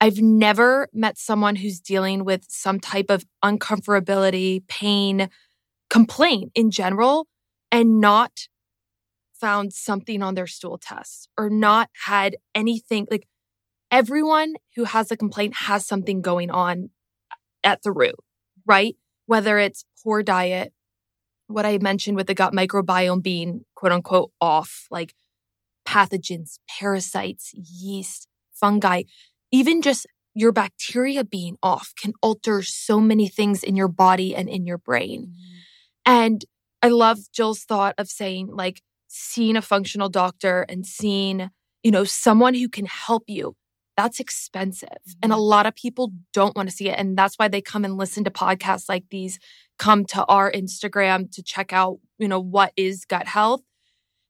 [0.00, 5.28] I've never met someone who's dealing with some type of uncomfortability, pain,
[5.90, 7.26] complaint in general
[7.70, 8.48] and not
[9.40, 13.26] found something on their stool test or not had anything like
[13.90, 16.90] everyone who has a complaint has something going on
[17.62, 18.16] at the root,
[18.66, 18.96] right?
[19.26, 20.72] Whether it's poor diet,
[21.46, 25.14] what I mentioned with the gut microbiome being quote unquote off, like
[25.86, 29.02] pathogens, parasites, yeast, fungi,
[29.52, 34.48] even just your bacteria being off can alter so many things in your body and
[34.48, 35.26] in your brain.
[35.26, 35.60] Mm-hmm.
[36.06, 36.44] And
[36.84, 41.48] I love Jill's thought of saying, like, seeing a functional doctor and seeing,
[41.82, 43.56] you know, someone who can help you.
[43.96, 44.90] That's expensive.
[45.22, 45.44] And a mm-hmm.
[45.44, 46.98] lot of people don't want to see it.
[46.98, 49.38] And that's why they come and listen to podcasts like these,
[49.78, 53.62] come to our Instagram to check out, you know, what is gut health.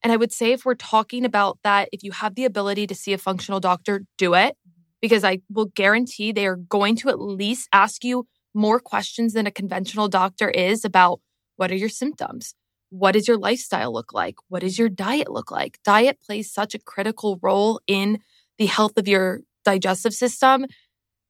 [0.05, 2.95] And I would say if we're talking about that, if you have the ability to
[2.95, 4.83] see a functional doctor, do it mm-hmm.
[5.01, 9.49] because I will guarantee they are going to at least ask you more questions than
[9.49, 11.21] a conventional doctor is about
[11.57, 12.55] what are your symptoms?
[12.91, 14.37] What does your lifestyle look like?
[14.49, 15.79] What does your diet look like?
[15.85, 18.21] Diet plays such a critical role in
[18.59, 20.67] the health of your digestive system.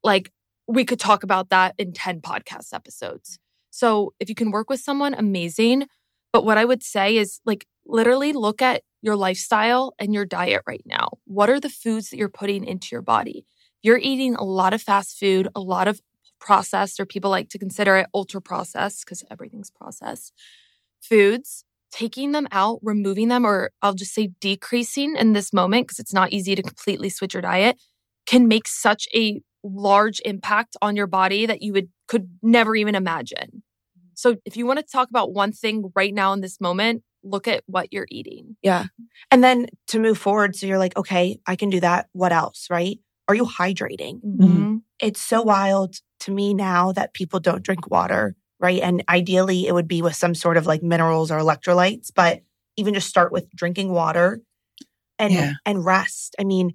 [0.03, 0.31] Like,
[0.67, 3.39] we could talk about that in 10 podcast episodes.
[3.71, 5.87] So, if you can work with someone, amazing.
[6.33, 10.63] But what I would say is, like, literally look at your lifestyle and your diet
[10.67, 11.09] right now.
[11.25, 13.47] What are the foods that you're putting into your body?
[13.83, 16.01] You're eating a lot of fast food, a lot of
[16.45, 20.33] processed, or people like to consider it ultra processed because everything's processed
[21.01, 25.99] foods, taking them out, removing them, or I'll just say decreasing in this moment because
[25.99, 27.77] it's not easy to completely switch your diet
[28.27, 32.95] can make such a large impact on your body that you would could never even
[32.95, 33.63] imagine.
[34.15, 37.49] So if you want to talk about one thing right now in this moment, look
[37.49, 38.57] at what you're eating.
[38.63, 38.85] Yeah.
[39.31, 42.07] And then to move forward, so you're like, okay, I can do that.
[42.13, 42.99] What else, right?
[43.29, 44.21] Are you hydrating?
[44.23, 44.83] Mhm.
[45.01, 48.83] It's so wild to me now that people don't drink water, right?
[48.83, 52.43] And ideally, it would be with some sort of like minerals or electrolytes, but
[52.77, 54.41] even just start with drinking water
[55.19, 55.53] and Yeah.
[55.67, 56.37] and rest.
[56.41, 56.75] I mean,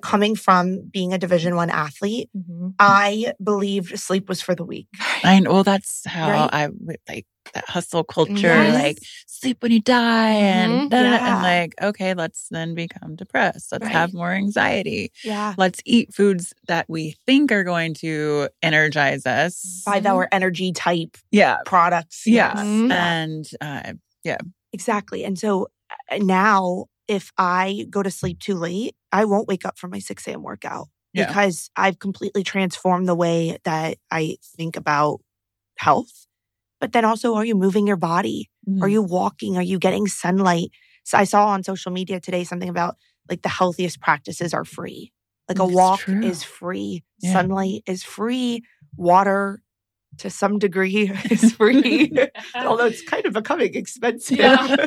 [0.00, 2.74] coming from being a Division One athlete, Mhm.
[2.78, 4.88] I believed sleep was for the weak.
[5.24, 5.52] I know.
[5.52, 6.50] Well, that's how Right?
[6.52, 8.74] I would like that hustle culture, Yes.
[8.74, 10.90] like sleep when you die, and Mhm.
[10.90, 11.34] da- da- Yeah.
[11.34, 13.72] and like okay, let's then become depressed.
[13.72, 13.92] Let's Right.
[13.92, 15.12] have more anxiety.
[15.24, 15.54] Yeah.
[15.56, 19.82] Let's eat foods that we think are going to energize us.
[19.84, 22.22] Five hour energy type Yeah, products.
[22.26, 22.66] yeah, yes.
[22.66, 22.90] Mhm.
[22.92, 23.92] and uh,
[24.24, 24.38] yeah
[24.72, 25.24] Exactly.
[25.24, 25.68] And so
[26.10, 29.98] uh, now, if I go to sleep too late, I won't wake up for my
[29.98, 30.42] 6 a.m.
[30.42, 31.26] workout Yeah.
[31.26, 35.20] because I've completely transformed the way that I think about
[35.78, 36.26] health.
[36.80, 38.50] But then also, are you moving your body?
[38.68, 38.82] Mm-hmm.
[38.84, 39.56] Are you walking?
[39.56, 40.70] Are you getting sunlight?
[41.04, 42.96] So I saw on social media today something about
[43.30, 45.12] like the healthiest practices are free.
[45.48, 46.20] Like a walk true.
[46.22, 47.32] is free, Yeah.
[47.32, 48.62] sunlight is free,
[48.96, 49.62] water
[50.18, 52.12] to some degree is free
[52.54, 54.38] although it's kind of becoming expensive.
[54.38, 54.86] Yeah.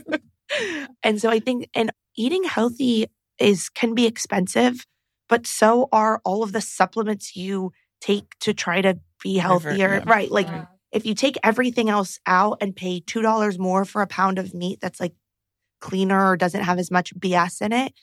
[1.04, 3.08] And so I think and eating healthy
[3.40, 4.86] is can be expensive,
[5.30, 9.96] but so are all of the supplements you take to try to be healthier.
[9.98, 10.04] yeah.
[10.06, 10.30] Right.
[10.32, 10.66] Like Yeah.
[10.92, 14.54] if you take everything else out and pay two dollars more for a pound of
[14.54, 15.14] meat that's like
[15.80, 17.94] cleaner or doesn't have as much BS in it,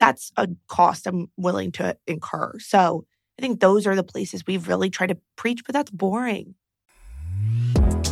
[0.00, 2.58] that's a cost I'm willing to incur.
[2.58, 3.04] So
[3.38, 6.54] I think those are the places we've really tried to preach, but that's boring.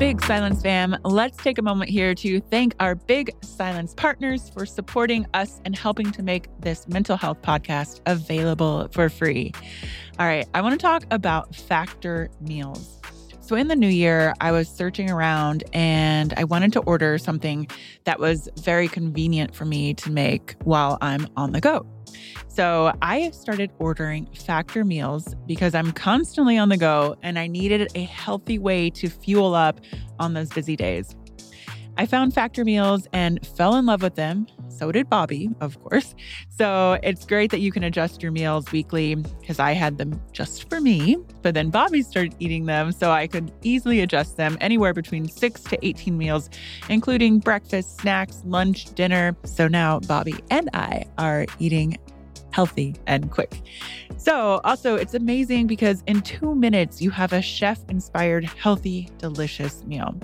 [0.01, 4.65] Big Silence fam, let's take a moment here to thank our Big Silence partners for
[4.65, 9.53] supporting us and helping to make this mental health podcast available for free.
[10.19, 13.00] All right, I want to talk about Factor Meals.
[13.51, 17.67] So, in the new year, I was searching around and I wanted to order something
[18.05, 21.85] that was very convenient for me to make while I'm on the go.
[22.47, 27.91] So I started ordering factor meals because I'm constantly on the go and I needed
[27.97, 29.81] a healthy way to fuel up
[30.21, 31.17] on those busy days.
[32.01, 34.47] I found factor meals and fell in love with them.
[34.69, 36.15] So did Bobby, of course.
[36.49, 40.71] So it's great that you can adjust your meals weekly because I had them just
[40.71, 41.19] for me.
[41.43, 45.63] But then Bobby started eating them so I could easily adjust them anywhere between six
[45.65, 46.49] to 18 meals,
[46.89, 49.37] including breakfast, snacks, lunch, dinner.
[49.45, 51.99] So now Bobby and I are eating
[52.51, 53.61] healthy and quick.
[54.17, 59.85] So, also, it's amazing because in two minutes, you have a chef inspired, healthy, delicious
[59.85, 60.15] meal.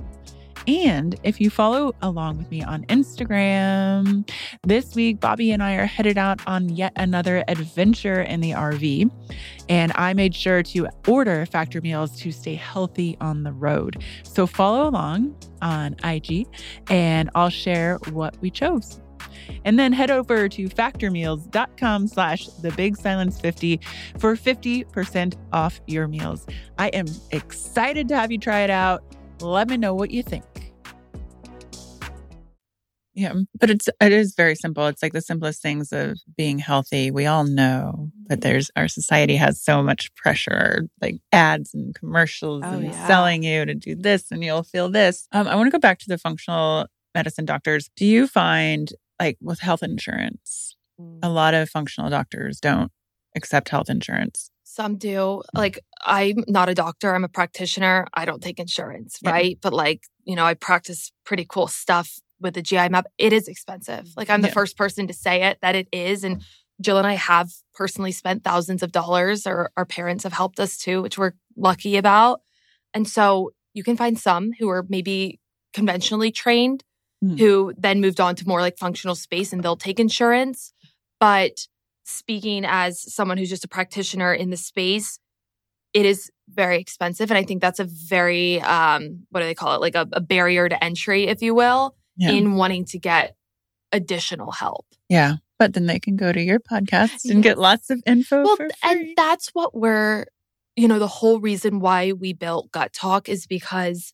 [0.66, 4.28] And if you follow along with me on Instagram,
[4.64, 9.10] this week, Bobby and I are headed out on yet another adventure in the RV.
[9.68, 14.02] And I made sure to order factor meals to stay healthy on the road.
[14.24, 16.46] So follow along on IG
[16.90, 19.00] and I'll share what we chose.
[19.64, 23.80] And then head over to factormeals.com slash the big silence 50
[24.18, 26.46] for 50% off your meals.
[26.78, 29.15] I am excited to have you try it out.
[29.40, 30.44] Let me know what you think.
[33.14, 34.86] Yeah, but it's it is very simple.
[34.88, 37.10] It's like the simplest things of being healthy.
[37.10, 42.62] We all know, but there's our society has so much pressure, like ads and commercials
[42.66, 43.06] Oh, and yeah.
[43.06, 45.28] selling you to do this and you'll feel this.
[45.32, 47.88] Um, I want to go back to the functional medicine doctors.
[47.96, 50.76] Do you find like with health insurance,
[51.22, 52.92] a lot of functional doctors don't
[53.34, 54.50] accept health insurance?
[54.76, 55.42] Some do.
[55.54, 58.06] Like, I'm not a doctor, I'm a practitioner.
[58.12, 59.30] I don't take insurance, Yeah.
[59.30, 59.58] right?
[59.62, 63.06] But, like, you know, I practice pretty cool stuff with the GI map.
[63.16, 64.08] It is expensive.
[64.18, 64.54] Like, I'm the Yeah.
[64.54, 66.24] first person to say it that it is.
[66.24, 66.42] And
[66.82, 70.76] Jill and I have personally spent thousands of dollars, or our parents have helped us
[70.76, 72.42] too, which we're lucky about.
[72.92, 75.40] And so you can find some who are maybe
[75.72, 76.84] conventionally trained
[77.24, 77.38] Mhm.
[77.38, 80.74] who then moved on to more like functional space and they'll take insurance.
[81.18, 81.66] But
[82.06, 85.18] speaking as someone who's just a practitioner in the space,
[85.92, 87.30] it is very expensive.
[87.30, 89.80] And I think that's a very, um, what do they call it?
[89.80, 92.30] Like a, a barrier to entry, if you will, Yeah.
[92.30, 93.34] in wanting to get
[93.92, 94.86] additional help.
[95.08, 95.36] yeah.
[95.58, 99.14] But then they can go to your podcast and get lots of info Well, and
[99.16, 100.26] that's what we're,
[100.76, 104.12] you know, the whole reason why we built Gut Talk is because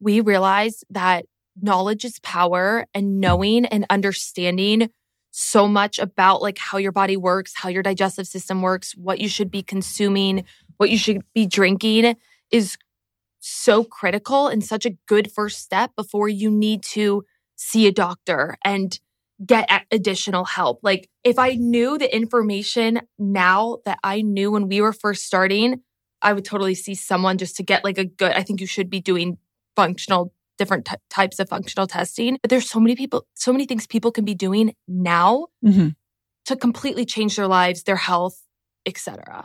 [0.00, 1.24] we realized that
[1.62, 4.90] knowledge is power and knowing and understanding
[5.32, 9.28] so much about like how your body works, how your digestive system works, what you
[9.28, 10.44] should be consuming,
[10.76, 12.16] what you should be drinking
[12.50, 12.76] is
[13.40, 17.24] so critical and such a good first step before you need to
[17.56, 19.00] see a doctor and
[19.44, 20.80] get additional help.
[20.82, 25.80] Like if I knew the information now that I knew when we were first starting,
[26.20, 28.90] I would totally see someone just to get like a good, I think you should
[28.90, 29.38] be doing
[29.74, 32.38] functional different ty- types of functional testing.
[32.42, 35.94] But there's so many people, so many things people can be doing now Mhm.
[36.48, 38.36] to completely change their lives, their health,
[38.86, 39.44] etc.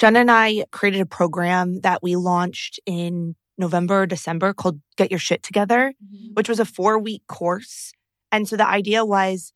[0.00, 5.10] Jenna and I created a program that we launched in November, or December called Get
[5.12, 5.92] Your Shit Together,
[6.36, 7.92] which was a four week course.
[8.32, 9.52] And so the idea was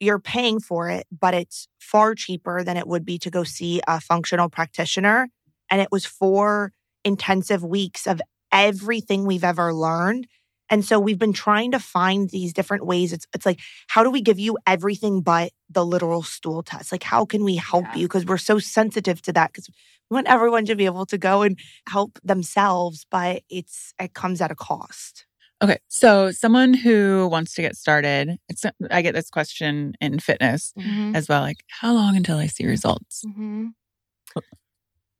[0.00, 3.80] you're paying for it, but it's far cheaper than it would be to go see
[3.86, 5.28] a functional practitioner.
[5.70, 6.72] And it was four
[7.04, 8.20] intensive weeks of
[8.52, 10.26] everything we've ever learned.
[10.68, 13.12] And so we've been trying to find these different ways.
[13.12, 16.90] It's it's like, how do we give you everything but the literal stool test?
[16.90, 17.96] Like, how can we help Yeah.
[17.96, 18.08] you?
[18.08, 19.52] Because we're so sensitive to that.
[19.52, 19.68] Because
[20.10, 21.56] we want everyone to be able to go and
[21.88, 25.26] help themselves, but it's it comes at a cost.
[25.62, 25.78] Okay.
[25.88, 31.14] So someone who wants to get started, it's I get this question in fitness Mhm.
[31.14, 33.24] as well, like how long until I see results?
[33.24, 33.72] Mhm.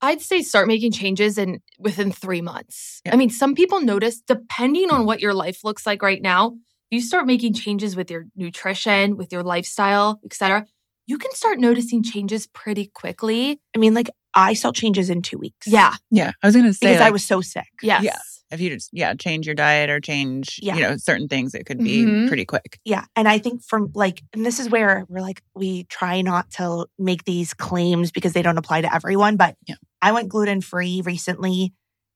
[0.02, 3.00] I'd say start making changes in within three months.
[3.04, 3.14] Yeah.
[3.14, 5.06] I mean, some people notice depending on mm-hmm.
[5.06, 6.56] what your life looks like right now,
[6.90, 10.66] you start making changes with your nutrition, with your lifestyle, etc.
[11.06, 13.60] You can start noticing changes pretty quickly.
[13.74, 15.66] I mean, like I saw changes in two weeks.
[15.66, 15.94] Yeah.
[16.10, 16.32] Yeah.
[16.42, 17.66] I was gonna say Because I was so sick.
[17.82, 18.04] Yes.
[18.04, 18.18] Yeah.
[18.52, 20.76] if you just yeah, change your diet or change, Yeah.
[20.76, 22.28] you know, certain things, it could be Mhm.
[22.28, 22.78] pretty quick.
[22.84, 23.04] Yeah.
[23.16, 26.86] And I think from like, and this is where we're like, we try not to
[26.96, 29.36] make these claims because they don't apply to everyone.
[29.36, 29.74] But Yeah.
[30.00, 31.72] I went gluten free recently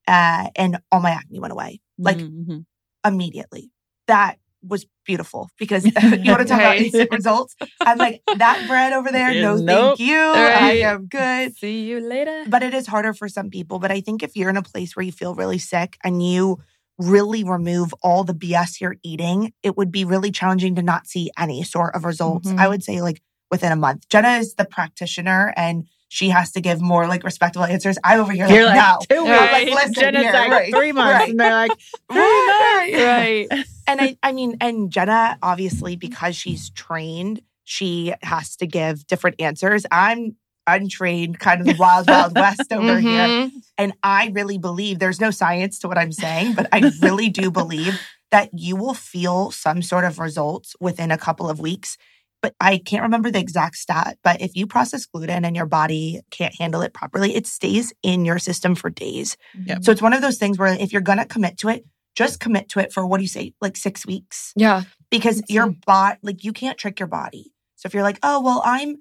[0.06, 2.64] uh, and all my acne went away like Mhm.
[3.04, 3.70] immediately.
[4.06, 6.82] That was beautiful because you want to talk about Right.
[6.82, 7.56] instant results.
[7.80, 9.98] I'm like, that bread over there, no, nope.
[9.98, 10.16] thank you.
[10.18, 11.56] I am good.
[11.56, 12.44] See you later.
[12.46, 13.78] But it is harder for some people.
[13.78, 16.58] But I think if you're in a place where you feel really sick and you
[16.98, 21.30] really remove all the BS you're eating, it would be really challenging to not see
[21.38, 22.48] any sort of results.
[22.50, 22.58] Mhm.
[22.58, 24.08] I would say like within a month.
[24.10, 27.96] Jenna is the practitioner and she has to give more like respectable answers.
[28.02, 29.16] I'm over here You're like, like no.
[29.16, 29.52] two weeks.
[29.52, 31.30] Like, listen Jenna's here, like right, three months, right.
[31.30, 31.70] and they're like
[32.12, 32.92] three months.
[33.04, 33.46] right.
[33.86, 39.40] and I, I mean, and Jenna, obviously, because she's trained, she has to give different
[39.40, 39.86] answers.
[39.92, 40.34] I'm
[40.66, 43.28] untrained, kind of the wild, wild west over here.
[43.28, 43.50] Mhm.
[43.78, 47.52] And I really believe there's no science to what I'm saying, but I really do
[47.52, 48.00] believe
[48.32, 51.96] that you will feel some sort of results within a couple of weeks.
[52.42, 54.18] But I can't remember the exact stat.
[54.24, 58.24] But if you process gluten and your body can't handle it properly, it stays in
[58.24, 59.36] your system for days.
[59.66, 59.84] Yep.
[59.84, 62.40] So it's one of those things where if you're going to commit to it, just
[62.40, 64.52] commit to it for what do you say, like six weeks?
[64.56, 64.82] Yeah.
[65.10, 68.62] because your body like you can't trick your body so if you're like oh well
[68.64, 68.96] i'm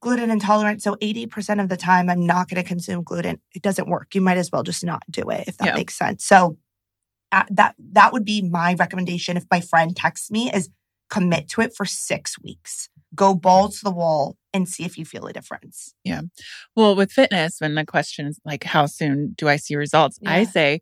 [0.00, 3.88] gluten intolerant so 80% of the time i'm not going to consume gluten it doesn't
[3.88, 5.74] work you might as well just not do it if that Yeah.
[5.74, 6.58] makes sense so
[7.32, 10.68] uh, that that would be my recommendation if my friend texts me is
[11.10, 15.04] commit to it for six weeks go balls to the wall and see if you
[15.04, 16.20] feel a difference Yeah.
[16.76, 20.18] Well, with fitness, when the question is like, how soon do I see results?
[20.26, 20.80] I say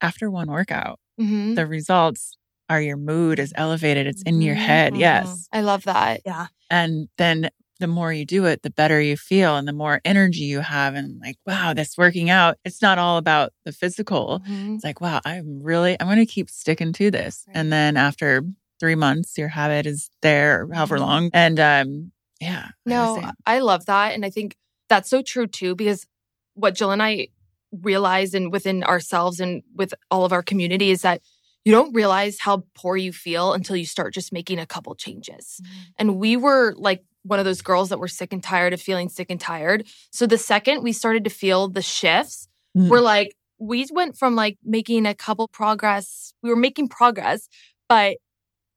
[0.00, 1.54] after one workout, Mhm.
[1.56, 2.36] the results
[2.70, 4.06] are your mood is elevated.
[4.06, 4.94] It's in your head.
[4.94, 5.00] Mhm.
[5.00, 5.48] Yes.
[5.52, 6.22] I love that.
[6.24, 10.00] yeah And then the more you do it, the better you feel and the more
[10.04, 10.94] energy you have.
[10.94, 14.42] And like, wow, this working out, it's not all about the physical.
[14.48, 14.74] Mhm.
[14.76, 17.44] It's like, wow, I'm really, I'm going to keep sticking to this.
[17.52, 18.44] And then after
[18.80, 21.00] three months, your habit is there, however Mhm.
[21.00, 21.30] long.
[21.32, 22.68] And um, yeah.
[22.86, 23.36] No, understand.
[23.46, 24.14] I love that.
[24.14, 24.56] And I think
[24.88, 26.06] that's so true too, because
[26.54, 27.28] what Jill and I
[27.70, 31.20] realize and within ourselves and with all of our community is that
[31.64, 35.60] you don't realize how poor you feel until you start just making a couple changes.
[35.98, 39.10] And we were like one of those girls that were sick and tired of feeling
[39.10, 39.86] sick and tired.
[40.10, 42.88] So the second we started to feel the shifts, Mm.
[42.88, 47.46] we're like, we went from like making a couple progress, we were making progress,
[47.88, 48.16] but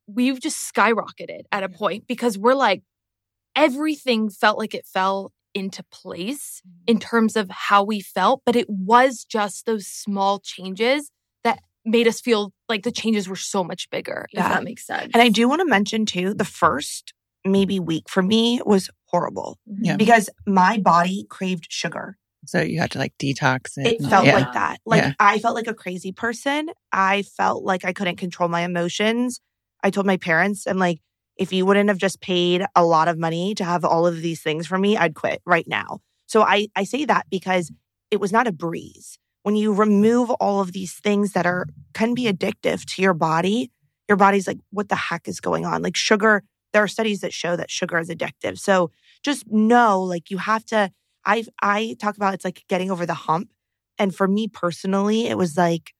[0.07, 2.83] we've just skyrocketed at a point because we're like,
[3.55, 7.07] everything felt like it fell into place in mm-hmm.
[7.07, 11.11] terms of how we felt, but it was just those small changes
[11.43, 14.49] that made us feel like the changes were so much bigger, if Yeah.
[14.49, 15.11] that makes sense.
[15.13, 17.13] and i do want to mention too the first
[17.45, 19.85] maybe week for me was horrible mm-hmm.
[19.85, 19.97] Yeah.
[19.97, 23.87] because my body craved sugar So you had to like detox it.
[23.87, 24.35] It felt yeah.
[24.35, 24.79] like that.
[24.85, 25.13] Like Yeah.
[25.19, 26.69] I felt like a crazy person.
[26.91, 29.39] I felt like I couldn't control my emotions.
[29.83, 30.99] I told my parents, I'm like,
[31.37, 34.41] if you wouldn't have just paid a lot of money to have all of these
[34.41, 35.99] things for me, I'd quit right now.
[36.27, 37.71] So I, I say that because
[38.11, 39.17] it was not a breeze.
[39.41, 43.71] When you remove all of these things that are can be addictive to your body,
[44.07, 45.81] your body's like, what the heck is going on?
[45.81, 48.57] Like sugar, there are studies that show that sugar is addictive.
[48.57, 48.91] So
[49.21, 50.91] just know like you have to
[51.25, 53.49] I I talk about it's like getting over the hump.
[53.99, 55.93] And for me personally, it was like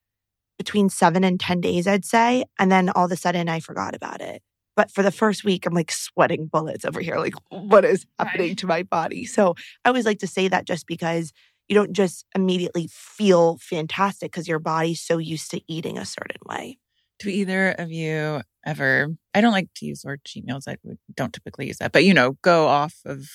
[0.58, 2.45] between seven and 10 days, I'd say.
[2.60, 4.41] And then all of a sudden I forgot about it.
[4.76, 7.18] But for the first week, I'm like sweating bullets over here.
[7.18, 8.58] Like, what is happening Right.
[8.58, 9.26] to my body?
[9.26, 11.32] So I always like to say that just because
[11.68, 16.41] you don't just immediately feel fantastic because your body's so used to eating a certain
[16.45, 16.80] way.
[17.20, 19.16] Do either of you ever?
[19.34, 20.68] I don't like to use the word cheat meals.
[20.68, 20.78] I
[21.16, 23.30] don't typically use that, but you know, go off of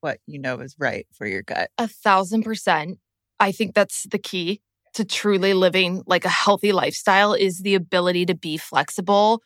[0.00, 1.70] what you know is right for your gut.
[1.78, 2.98] A thousand percent.
[3.38, 4.60] I think that's the key
[4.96, 9.42] to truly living like a healthy lifestyle is the ability to be flexible.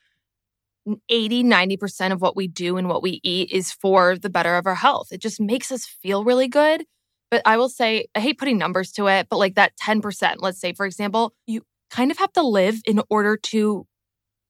[1.09, 4.67] 80, 90% of what we do and what we eat is for the better of
[4.67, 5.09] our health.
[5.11, 6.85] It just makes us feel really good.
[7.31, 10.61] But I will say, I hate putting numbers to it, but like that 10%, let's
[10.61, 13.87] say, for example, you kind of have to live in order to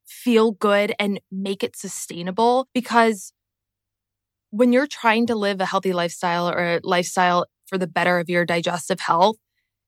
[0.07, 3.33] feel good and make it sustainable because
[4.51, 8.29] when you're trying to live a healthy lifestyle or a lifestyle for the better of
[8.29, 9.37] your digestive health,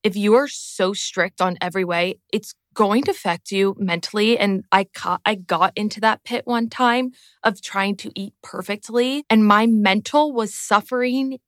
[0.03, 4.39] if you are so strict on every way, it's going to affect you mentally.
[4.39, 9.25] And I ca- I got into that pit one time of trying to eat perfectly,
[9.31, 11.39] and my mental was suffering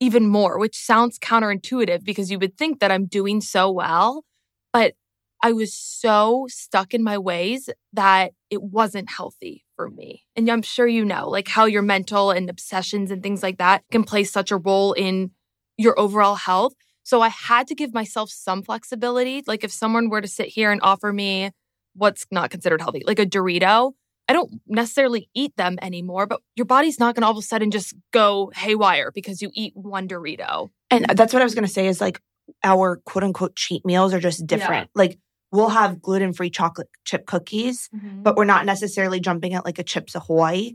[0.00, 4.24] even more, which sounds counterintuitive because you would think that I'm doing so well,
[4.72, 4.94] but
[5.42, 10.22] I was so stuck in my ways that it wasn't healthy for me.
[10.36, 13.82] And I'm sure you know, like how your mental and obsessions and things like that
[13.90, 15.32] can play such a role in
[15.76, 16.74] your overall health.
[17.02, 19.42] So I had to give myself some flexibility.
[19.46, 21.50] Like if someone were to sit here and offer me
[21.94, 23.92] what's not considered healthy, like a Dorito,
[24.28, 27.42] I don't necessarily eat them anymore, but your body's not going to all of a
[27.42, 30.70] sudden just go haywire because you eat one Dorito.
[30.90, 32.20] And uh, that's what I was going to say is like
[32.62, 34.90] our quote unquote cheat meals are just different.
[34.94, 35.18] Like
[35.50, 38.22] we'll have gluten free chocolate chip cookies, mm-hmm.
[38.22, 40.72] but we're not necessarily jumping at like a Chips Ahoy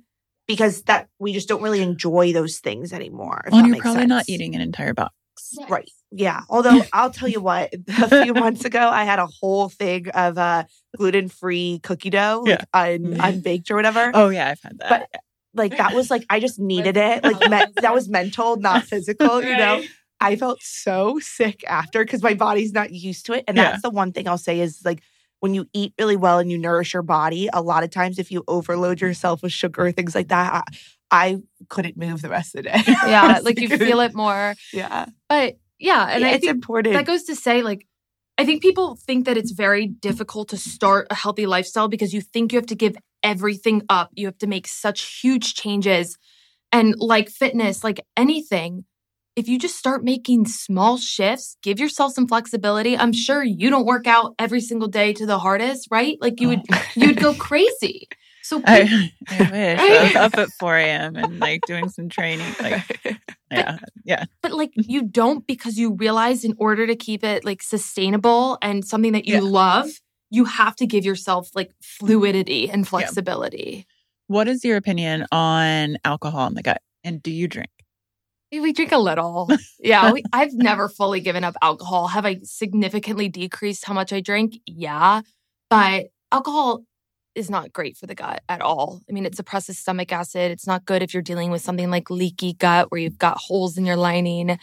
[0.48, 3.44] because that we just don't really enjoy those things anymore.
[3.46, 5.14] if Well, that you're makes probably not eating an entire box.
[5.70, 5.90] Right.
[6.12, 6.42] Yeah.
[6.50, 10.38] Although I'll tell you what, a few months ago, I had a whole thing of
[10.38, 10.64] uh,
[10.96, 14.12] gluten free cookie dough, like un- unbaked or whatever.
[14.14, 14.90] Oh yeah, I've had that.
[15.12, 15.22] But
[15.54, 17.24] like that was like I just needed it.
[17.24, 19.42] Like me- that was mental, not physical.
[19.44, 19.84] You know,
[20.22, 23.44] I felt so sick after because my body's not used to it.
[23.48, 23.72] And Yeah.
[23.72, 25.02] that's the one thing I'll say is like
[25.40, 28.32] when you eat really well and you nourish your body, a lot of times if
[28.32, 30.64] you overload yourself with sugar or things like that, I,
[31.12, 31.38] I
[31.70, 32.82] couldn't move the rest of the day.
[32.88, 34.56] Yeah, like you feel it more.
[34.74, 35.06] Yeah.
[35.30, 36.94] But yeah, and Yeah, I it's think important.
[36.94, 37.88] that goes to say like
[38.38, 42.22] I think people think that it's very difficult to start a healthy lifestyle because you
[42.22, 44.12] think you have to give everything up.
[44.14, 46.18] You have to make such huge changes.
[46.72, 48.86] And like fitness, like anything,
[49.36, 52.98] if you just start making small shifts, give yourself some flexibility.
[52.98, 56.18] I'm sure you don't work out every single day to the hardest, right?
[56.20, 56.82] Like you would oh.
[56.96, 58.08] you would go crazy.
[58.48, 61.18] So I, I wish I was up at 4 a.m.
[61.18, 62.56] and like doing some training.
[62.62, 62.82] Like,
[63.52, 64.24] yeah, yeah.
[64.42, 68.86] but like you don't because you realize in order to keep it like sustainable and
[68.86, 69.42] something that you Yeah.
[69.42, 69.90] love
[70.30, 73.86] you have to give yourself like fluidity and flexibility
[74.28, 76.82] What is your opinion on alcohol in the gut?
[77.04, 77.70] And do you drink?
[78.50, 83.28] we drink a little yeah we, i've never fully given up alcohol have i significantly
[83.28, 85.22] decreased how much i drink yeah
[85.70, 86.84] but alcohol
[87.38, 90.68] is not great for the gut at all i mean it suppresses stomach acid it's
[90.68, 93.86] not good if you're dealing with something like leaky gut where you've got holes in
[93.86, 94.58] your lining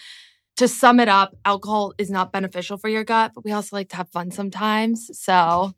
[0.57, 3.89] to sum it up, alcohol is not beneficial for your gut, but we also like
[3.89, 5.11] to have fun sometimes.
[5.18, 5.72] So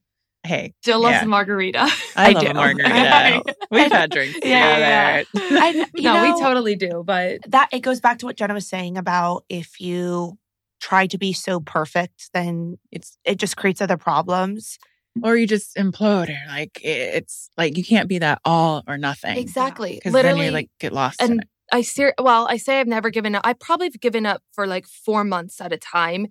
[0.44, 1.24] Hey, Jill loves Yeah.
[1.24, 1.78] a margarita.
[1.80, 1.90] I,
[2.28, 2.51] I love do.
[2.51, 3.42] a margarita.
[3.70, 5.28] We've had drinks Yeah, together.
[5.40, 5.59] yeah.
[5.62, 8.68] I, no, know, we totally do, but that it goes back to what Jenna was
[8.68, 10.38] saying about if you
[10.80, 14.78] try to be so perfect, then it's it just creates other problems.
[15.22, 19.36] Or you just implode or like it's like you can't be that all or nothing.
[19.36, 19.94] exactly.
[19.94, 21.48] Because then Literally you like get lost in and it.
[21.72, 23.42] I ser- well, I say I've never given up.
[23.44, 26.28] I probably have given up for like four months at a time,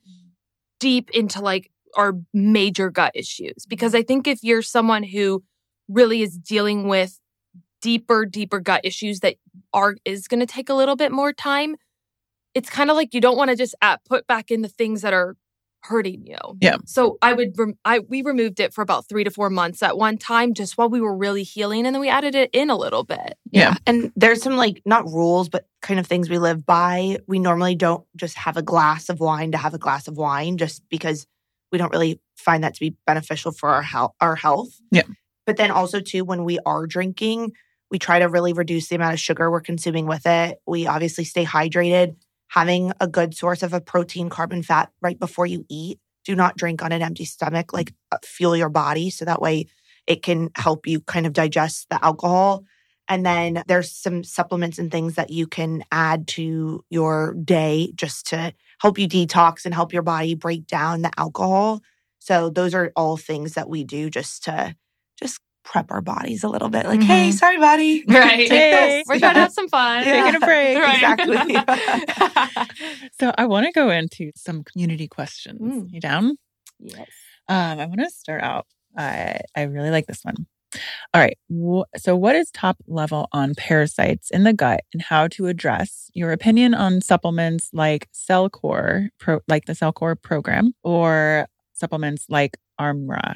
[0.80, 3.66] deep into like our major gut issues.
[3.68, 5.44] Because I think if you're someone who
[5.88, 7.20] really is dealing with
[7.82, 9.36] deeper, deeper gut issues that
[9.74, 11.76] are is going to take a little bit more time,
[12.54, 15.02] it's kind of like you don't want to just uh, put back in the things
[15.02, 15.36] that are
[15.88, 16.38] hurting you.
[16.62, 16.78] Yeah.
[16.86, 19.98] So I would, rem- I we removed it for about three to four months at
[19.98, 22.76] one time, just while we were really healing, and then we added it in a
[22.76, 23.38] little bit.
[23.52, 23.76] Yeah.
[23.86, 27.20] And there's some like not rules, but kind of things we live by.
[27.28, 30.58] We normally don't just have a glass of wine to have a glass of wine
[30.58, 31.28] just because
[31.72, 34.70] we don't really find that to be beneficial for our health our health.
[34.92, 35.04] Yeah.
[35.46, 37.54] But then also too when we are drinking,
[37.92, 40.60] we try to really reduce the amount of sugar we're consuming with it.
[40.66, 42.16] We obviously stay hydrated,
[42.48, 46.00] having a good source of a protein, carbon, fat right before you eat.
[46.24, 49.68] Do not drink on an empty stomach, like uh, fuel your body so that way
[50.08, 52.64] it can help you kind of digest the alcohol.
[53.08, 58.28] And then there's some supplements and things that you can add to your day just
[58.28, 61.82] to help you detox and help your body break down the alcohol.
[62.20, 64.76] So those are all things that we do just to
[65.20, 66.86] just prep our bodies a little bit.
[66.86, 67.34] Like, hey, Mhm.
[67.34, 68.06] sorry, buddy.
[68.08, 68.48] Right.
[68.50, 69.04] Hey.
[69.10, 70.06] We're trying to have some fun.
[70.06, 70.24] Yeah.
[70.24, 70.78] Taking a break.
[70.86, 70.96] Right.
[70.96, 72.56] Exactly.
[73.20, 75.60] So I want to go into some community questions.
[75.62, 75.88] Mm.
[75.92, 76.38] You down?
[76.80, 77.08] yes.
[77.48, 78.66] Um, I want to start out.
[78.98, 80.36] I I really like this one.
[81.14, 81.38] All right.
[81.98, 86.32] So, what is top level on parasites in the gut and how to address your
[86.32, 93.36] opinion on supplements like Cellcore, pro- like the Cellcore program, or supplements like Armra?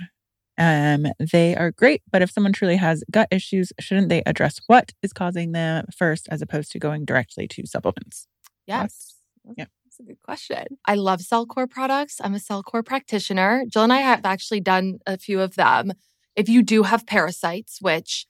[0.59, 4.91] Um, they are great, but if someone truly has gut issues, shouldn't they address what
[5.01, 8.27] is causing them first as opposed to going directly to supplements?
[8.67, 9.15] Yes.
[9.55, 9.65] Yeah.
[9.85, 10.77] That's a good question.
[10.85, 12.19] I love Cellcore products.
[12.21, 13.63] I'm a Cellcore practitioner.
[13.69, 15.93] Jill and I have actually done a few of them.
[16.35, 18.27] If you do have parasites, which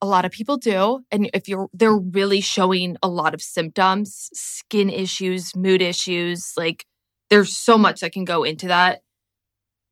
[0.00, 4.30] a lot of people do, and if you're they're really showing a lot of symptoms,
[4.32, 6.86] skin issues, mood issues, like
[7.28, 9.02] there's so much that can go into that.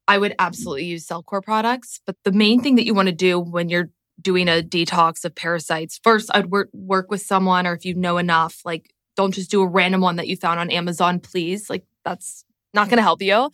[0.09, 3.38] I would absolutely use Cellcore products, but the main thing that you want to do
[3.38, 3.90] when you're
[4.20, 8.16] doing a detox of parasites, first I'd work work with someone or if you know
[8.18, 11.68] enough, like don't just do a random one that you found on Amazon, please.
[11.68, 13.50] Like that's not going to help you.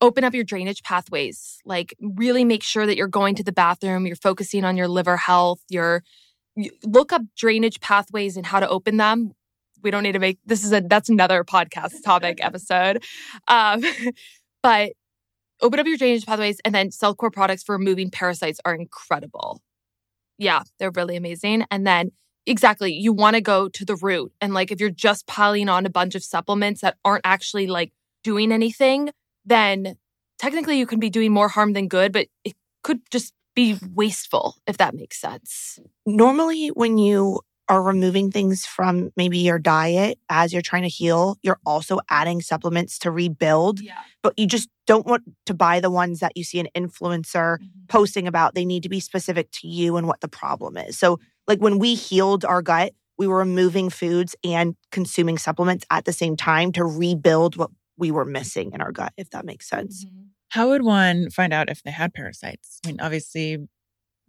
[0.00, 1.58] Open up your drainage pathways.
[1.64, 5.16] Like really make sure that you're going to the bathroom, you're focusing on your liver
[5.16, 6.02] health, you're
[6.56, 9.32] you- look up drainage pathways and how to open them.
[9.82, 13.04] We don't need to make this is a that's another podcast topic episode.
[13.46, 13.84] Um,
[14.62, 14.92] but
[15.62, 19.60] open up your drainage pathways and then Cellcore products for removing parasites are incredible.
[20.38, 21.64] Yeah, they're really amazing.
[21.70, 22.12] And then
[22.46, 24.32] exactly, you want to go to the root.
[24.40, 27.92] And like if you're just piling on a bunch of supplements that aren't actually like
[28.24, 29.10] doing anything,
[29.44, 29.96] then
[30.38, 34.56] technically you can be doing more harm than good, but it could just be wasteful
[34.66, 35.78] if that makes sense.
[36.06, 37.40] Normally, when you
[37.70, 42.42] are removing things from maybe your diet as you're trying to heal, you're also adding
[42.42, 43.94] supplements to rebuild, Yeah.
[44.24, 47.86] but you just don't want to buy the ones that you see an influencer mm-hmm.
[47.86, 48.56] posting about.
[48.56, 50.98] They need to be specific to you and what the problem is.
[50.98, 56.06] So, like when we healed our gut, we were removing foods and consuming supplements at
[56.06, 59.68] the same time to rebuild what we were missing in our gut, if that makes
[59.68, 60.04] sense.
[60.04, 60.22] Mm-hmm.
[60.48, 62.80] How would one find out if they had parasites?
[62.84, 63.58] I mean, obviously,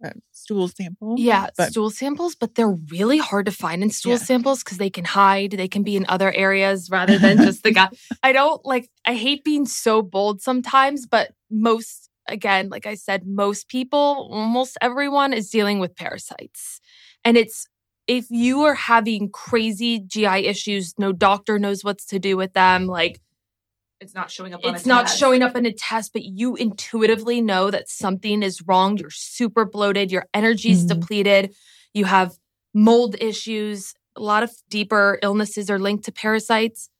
[0.04, 1.14] Uh, stool sample.
[1.18, 4.18] Yeah, But- stool samples, but they're really hard to find in stool Yeah.
[4.18, 5.52] samples because they can hide.
[5.52, 7.94] They can be in other areas rather than just the gut.
[8.22, 13.26] I don't like, I hate being so bold sometimes, but most, again, like I said,
[13.26, 16.80] most people, almost everyone is dealing with parasites.
[17.24, 17.66] And it's,
[18.08, 22.86] if you are having crazy GI issues, no doctor knows what's to do with them.
[22.86, 23.20] Like,
[24.02, 24.60] It's not showing up.
[24.64, 28.96] it's not showing up in a test, but you intuitively know that something is wrong.
[28.98, 30.88] You're super bloated, your energy's Mhm.
[30.88, 31.54] depleted,
[31.94, 32.36] you have
[32.74, 36.90] mold issues, a lot of deeper illnesses are linked to parasites.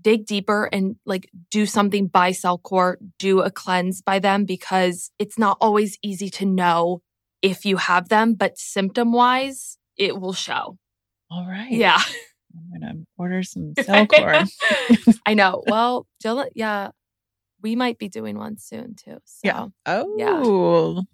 [0.00, 5.38] Dig deeper and like do something by Cellcore, do a cleanse by them because it's
[5.38, 7.02] not always easy to know
[7.42, 10.78] if you have them, but symptom wise, it will show.
[11.30, 11.72] All right.
[11.72, 12.00] Yeah.
[12.56, 14.48] I'm gonna order some Cellcore.
[15.26, 15.62] I know.
[15.66, 16.90] Well, Jill, yeah,
[17.62, 19.18] we might be doing one soon too.
[19.24, 19.40] So.
[19.44, 19.66] Yeah.
[19.86, 20.40] Oh, Yeah.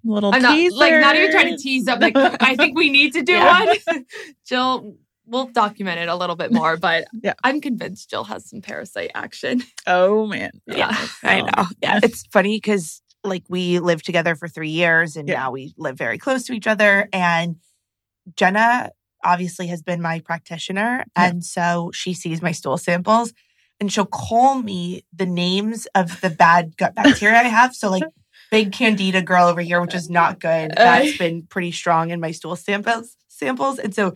[0.04, 2.00] little I'm not like not even trying to tease up.
[2.00, 3.64] Like I think we need to do Yeah.
[3.86, 4.06] one.
[4.46, 7.34] Jill, we'll document it a little bit more, but Yeah.
[7.44, 9.62] I'm convinced Jill has some parasite action.
[9.86, 10.50] Oh man.
[10.66, 11.64] Yeah, I Um, know.
[11.82, 12.00] Yeah.
[12.02, 15.34] It's funny because like we lived together for three years and Yeah.
[15.36, 17.08] now we live very close to each other.
[17.12, 17.56] And
[18.36, 18.90] Jenna
[19.24, 21.04] obviously has been my practitioner.
[21.16, 21.24] Yeah.
[21.24, 23.32] And so she sees my stool samples
[23.80, 27.74] and she'll call me the names of the bad gut bacteria I have.
[27.74, 28.04] So like
[28.50, 30.72] big candida girl over here, which is not good.
[30.72, 33.78] Uh, That's been pretty strong in my stool samples samples.
[33.78, 34.14] And so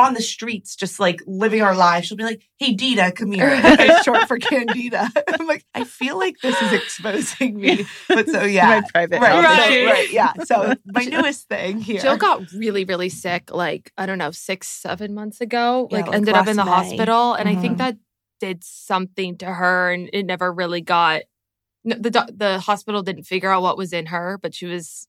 [0.00, 3.50] on the streets, just like living our lives, she'll be like, Hey Dita, come here.
[3.64, 5.08] It's short for candida.
[5.40, 7.86] I'm like, I feel like this is exposing me.
[8.08, 8.80] But so yeah.
[8.80, 9.68] My private Right, Right.
[9.68, 10.32] so- right, yeah.
[10.44, 12.00] So my newest thing here.
[12.00, 15.88] Jill got really, really sick, like, I don't know, six, seven months ago.
[15.90, 16.70] Yeah, like, like ended up in the May.
[16.70, 17.34] hospital.
[17.34, 17.78] And I think Mhm.
[17.78, 17.96] that
[18.40, 21.22] did something to her and it never really got
[21.84, 25.06] no, the the hospital didn't figure out what was in her, but she was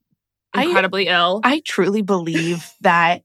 [0.53, 1.39] I- incredibly ill.
[1.43, 3.23] I truly believe that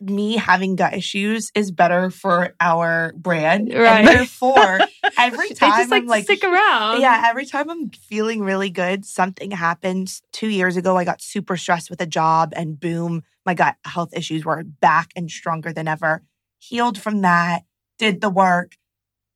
[0.00, 3.72] me having gut issues is better for our brand.
[3.72, 4.00] Right.
[4.00, 4.80] And therefore,
[5.18, 7.00] every time just like, I'm like, stick around.
[7.00, 10.22] yeah, every time I'm feeling really good, something happens.
[10.32, 14.10] Two years ago, I got super stressed with a job, and boom, my gut health
[14.12, 16.22] issues were back and stronger than ever.
[16.58, 17.62] Healed from that,
[17.98, 18.72] did the work,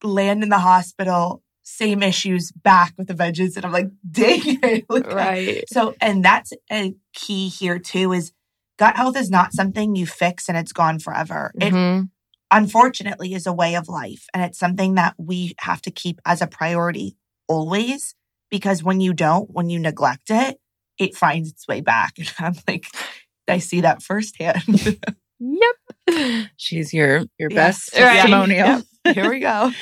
[0.03, 4.85] land in the hospital, same issues back with the veggies, And I'm like, dang it.
[4.91, 5.65] Like, Right.
[5.69, 8.33] So, and that's a key here too is
[8.83, 11.53] gut health is not something you fix and it's gone forever.
[11.61, 12.11] It Mhm.
[12.51, 16.43] unfortunately is a way of life and it's something that we have to keep as
[16.43, 17.17] a priority
[17.49, 18.17] always
[18.51, 20.59] because when you don't, when you neglect it,
[20.99, 22.13] it finds its way back.
[22.19, 22.87] And I'm like,
[23.49, 24.99] I see that firsthand.
[25.45, 26.49] Yep.
[26.57, 27.89] She's your your Yes.
[27.91, 28.13] best Right.
[28.13, 28.67] testimonial.
[28.69, 28.83] Yep.
[29.17, 29.73] Here we go.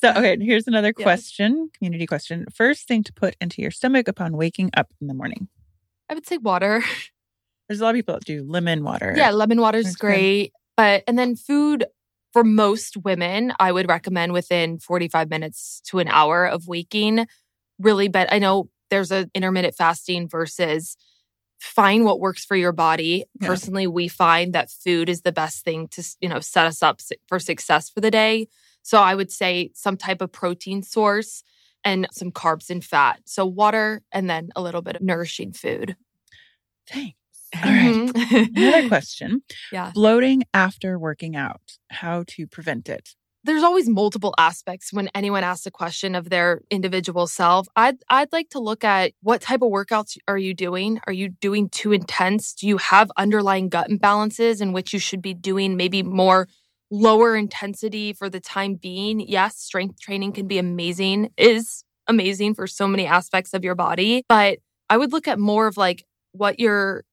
[0.00, 1.04] So, okay, here's another Yes.
[1.04, 2.46] question, community question.
[2.54, 5.48] First thing to put into your stomach upon waking up in the morning.
[6.08, 6.82] I would say water.
[7.70, 9.14] There's a lot of people that do lemon water.
[9.16, 10.00] Yeah, lemon That's good.
[10.00, 10.52] great.
[10.76, 11.86] But and then food
[12.32, 17.28] for most women, I would recommend within 45 minutes to an hour of waking.
[17.78, 20.96] Really, but I know there's a intermittent fasting versus
[21.60, 23.22] find what works for your body.
[23.40, 23.46] Yeah.
[23.46, 27.00] Personally, we find that food is the best thing to, you know, set us up
[27.28, 28.48] for success for the day.
[28.82, 31.44] So I would say some type of protein source
[31.84, 33.20] and some carbs and fat.
[33.26, 35.94] So water and then a little bit of nourishing food.
[36.88, 37.19] Thanks.
[37.54, 37.94] All right.
[37.94, 38.56] Mhm.
[38.56, 39.42] Another question.
[39.72, 39.90] Yeah.
[39.94, 41.60] Bloating after working out.
[41.90, 43.10] How to prevent it.
[43.44, 47.66] there's always multiple aspects when anyone asks a question of their individual self.
[47.74, 51.00] I'd I'd like to look at what type of workouts are you doing?
[51.06, 52.52] Are you doing too intense?
[52.54, 56.48] Do you have underlying gut imbalances in which you should be doing maybe more
[56.90, 59.20] lower intensity for the time being?
[59.20, 64.22] Yes, strength training can be amazing, is amazing for so many aspects of your body,
[64.28, 64.58] but
[64.90, 67.04] I would look at more of like what your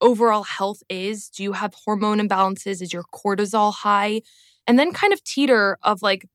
[0.00, 1.28] overall health is.
[1.28, 2.82] Do you have hormone imbalances?
[2.82, 4.22] Is your cortisol high?
[4.66, 6.26] and then kind of teeter of like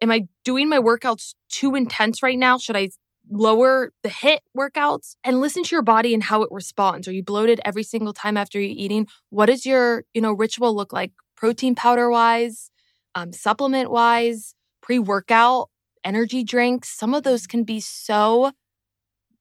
[0.00, 2.88] am i doing my workouts too intense right now should i
[3.30, 7.22] lower the HIIT workouts and listen to your body and how it responds are you
[7.22, 11.12] bloated every single time after you're eating what does your you know ritual look like
[11.34, 12.70] protein powder wise
[13.14, 15.70] um, supplement wise pre-workout
[16.04, 18.52] energy drinks some of those can be so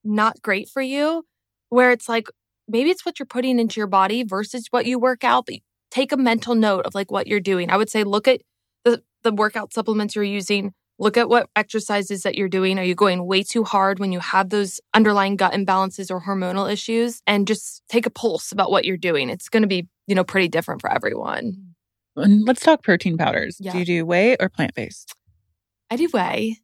[0.06, 1.26] not great for you
[1.68, 2.28] where it's like
[2.68, 5.56] maybe it's what you're putting into your body versus what you work out but
[5.92, 7.70] take a mental note of like what you're doing.
[7.70, 8.42] I would say look at
[8.84, 10.74] the the workout supplements you're using.
[11.00, 12.78] Look at what exercises that you're doing.
[12.78, 16.72] Are you going way too hard when you have those underlying gut imbalances or hormonal
[16.72, 17.22] issues?
[17.26, 19.30] And just take a pulse about what you're doing.
[19.30, 21.74] It's going to be, you know, pretty different for everyone.
[22.18, 22.22] Mm-hmm.
[22.22, 23.58] And let's talk protein powders.
[23.60, 23.72] Yeah.
[23.72, 25.16] Do you do whey or plant based?
[25.90, 26.58] I do whey.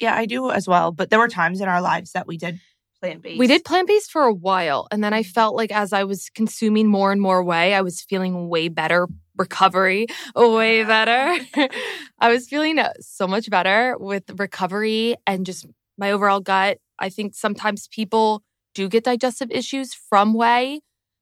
[0.00, 0.92] Yeah, I do as well.
[0.92, 2.60] But there were times in our lives that we did
[3.00, 3.38] plant based.
[3.38, 4.88] We did plant based for a while.
[4.90, 8.02] And then I felt like as I was consuming more and more whey, I was
[8.02, 11.44] feeling way better recovery, way better.
[12.18, 16.78] I was feeling uh, so much better with recovery and just my overall gut.
[16.98, 18.42] I think sometimes people
[18.74, 20.80] do get digestive issues from whey,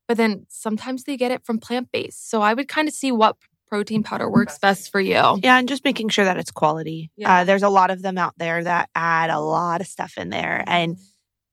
[0.09, 2.31] but then sometimes they get it from plant based.
[2.31, 3.37] So I would kind of see what
[3.69, 5.41] protein powder works best for you.
[5.43, 7.11] Yeah, and just making sure that it's quality.
[7.17, 7.41] Yeah.
[7.41, 10.31] Uh, there's a lot of them out there that add a lot of stuff in
[10.31, 10.63] there.
[10.67, 10.99] And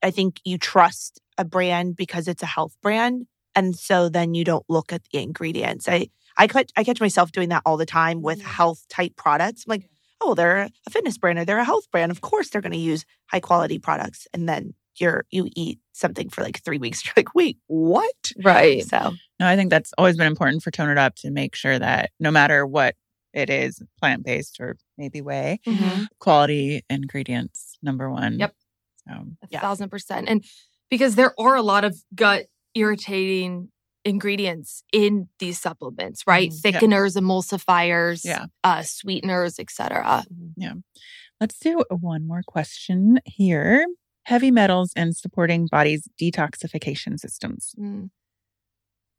[0.03, 3.25] I think you trust a brand because it's a health brand.
[3.55, 5.87] And so then you don't look at the ingredients.
[5.87, 9.65] I, I, catch, I catch myself doing that all the time with health type products.
[9.65, 9.89] I'm like,
[10.21, 12.11] oh, they're a fitness brand or they're a health brand.
[12.11, 14.27] Of course they're going to use high quality products.
[14.33, 17.03] And then you're, you eat something for like three weeks.
[17.05, 18.31] You're like, wait, what?
[18.43, 18.83] Right.
[18.83, 21.77] So No, I think that's always been important for Tone It Up to make sure
[21.79, 22.95] that no matter what
[23.33, 26.07] it is, plant based or maybe whey, Mhm.
[26.19, 28.37] quality ingredients, number one.
[28.39, 28.55] Yep.
[29.07, 29.59] So, A Yeah.
[29.61, 30.29] thousand percent.
[30.29, 30.43] And
[30.89, 33.69] because there are a lot of gut irritating
[34.05, 36.51] ingredients in these supplements, right?
[36.51, 36.71] Yeah.
[36.71, 38.45] Thickeners, emulsifiers, Yeah.
[38.63, 40.23] uh, sweeteners, etc.
[40.57, 40.73] Yeah.
[41.39, 43.85] Let's do one more question here.
[44.25, 47.75] Heavy metals and supporting body's detoxification systems.
[47.79, 48.09] Mm.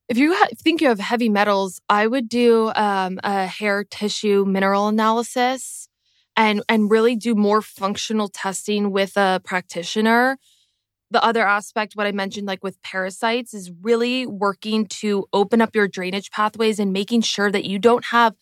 [0.08, 4.44] If you ha- think you have heavy metals, I would do um, a hair tissue
[4.46, 5.88] mineral analysis
[6.36, 10.38] and and really do more functional testing with a practitioner.
[11.10, 15.74] The other aspect, what I mentioned, like with parasites, is really working to open up
[15.74, 18.34] your drainage pathways and making sure that you don't have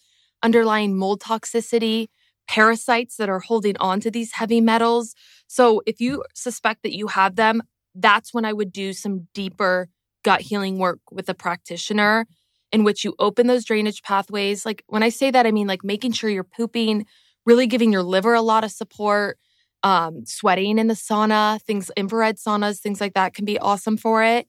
[0.43, 2.09] underlying mold toxicity,
[2.49, 5.15] parasites that are holding on to these heavy metals.
[5.47, 7.63] So if you suspect that you have them,
[7.95, 9.89] that's when I would do some deeper
[10.25, 12.27] gut healing work with a practitioner
[12.71, 14.65] in which you open those drainage pathways.
[14.65, 17.07] Like when I say that, I mean like making sure you're pooping,
[17.47, 19.39] really giving your liver a lot of support,
[19.83, 24.23] um, sweating in the sauna, things, infrared saunas, things like that can be awesome for
[24.23, 24.47] it.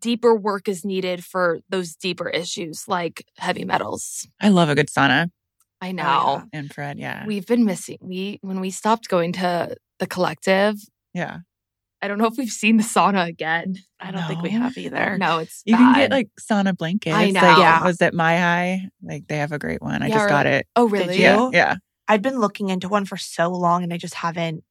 [0.00, 4.26] Deeper work is needed for those deeper issues like heavy metals.
[4.40, 5.30] I love a good sauna.
[5.80, 6.42] I Oh, know.
[6.52, 7.24] Infrared, yeah.
[7.26, 7.98] We've been missing.
[8.00, 10.74] We when we stopped going to the collective,
[11.14, 11.38] yeah.
[12.02, 13.76] I don't know if we've seen the sauna again.
[13.98, 15.16] I don't think we have either.
[15.18, 17.16] No, it's You can get like sauna blankets.
[17.16, 17.58] I Like, know.
[17.58, 17.82] Yeah.
[17.82, 18.88] Was it MiHigh?
[19.02, 20.02] Like they have a great one.
[20.02, 20.66] I Yeah, just got like- it.
[20.76, 21.20] oh really?
[21.20, 21.48] Yeah.
[21.52, 21.76] Yeah.
[22.08, 24.64] I've been looking into one for so long and I just haven't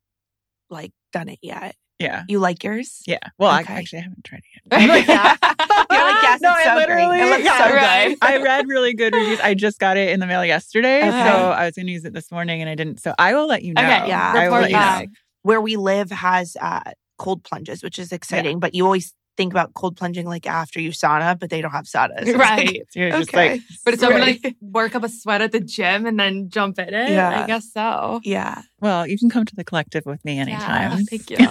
[0.69, 1.75] like done it yet.
[1.99, 2.23] Yeah.
[2.27, 3.01] You like yours?
[3.07, 3.17] Yeah.
[3.39, 3.73] Well, Okay.
[3.73, 5.07] I actually haven't tried it yet.
[5.07, 5.35] yeah.
[5.89, 6.87] You're like, yes, No, it's I so great.
[6.89, 8.07] literally- It looks yeah, so right.
[8.09, 8.17] good.
[8.21, 9.39] I read really good reviews.
[9.39, 10.99] I just got it in the mail yesterday.
[10.99, 11.09] Okay.
[11.09, 12.99] So I was going to use it this morning and I didn't.
[13.01, 13.81] So I will let you know.
[13.81, 14.31] Okay, yeah.
[14.35, 14.71] I will report let
[15.01, 15.11] you know.
[15.43, 16.81] Where we live has uh,
[17.17, 20.89] cold plunges, which is exciting, but you always think about cold plunging like after you
[20.91, 22.21] sauna, but they don't have saunas.
[22.23, 22.81] It's like, Right.
[22.95, 23.51] You're just okay.
[23.53, 24.43] like, But it's over Right.
[24.43, 27.11] like work up a sweat at the gym and then jump in it.
[27.11, 27.43] Yeah.
[27.43, 28.19] I guess so.
[28.23, 28.61] yeah.
[28.81, 30.99] well, you can come to the collective with me anytime.
[30.99, 31.47] Yeah, thank you.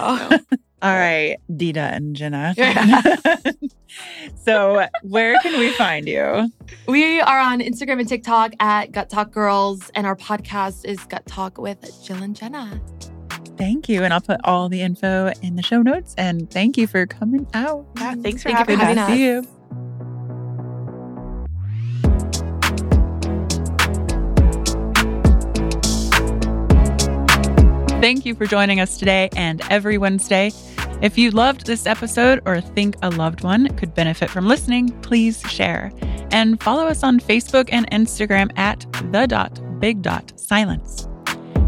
[0.79, 2.53] All right, Dita and Jenna.
[4.45, 6.51] so, where can we find you?
[6.87, 11.25] We are on Instagram and TikTok at Gut Talk Girls, and our podcast is Gut
[11.25, 12.79] Talk with Jill and Jenna.
[13.57, 14.03] Thank you.
[14.03, 16.13] And I'll put all the info in the show notes.
[16.17, 17.85] And thank you for coming out.
[17.97, 19.07] Yeah, thanks for Thank having for us.
[19.09, 19.43] See you.
[27.99, 30.51] Thank you for joining us today and every Wednesday.
[31.01, 35.41] If you loved this episode or think a loved one could benefit from listening, please
[35.41, 35.91] share.
[36.31, 41.07] And follow us on Facebook and Instagram at the dot big dot silence.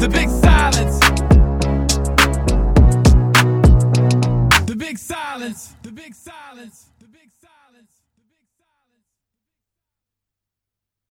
[0.00, 0.98] The big silence.
[4.66, 5.74] The big silence.
[5.82, 6.89] The big silence.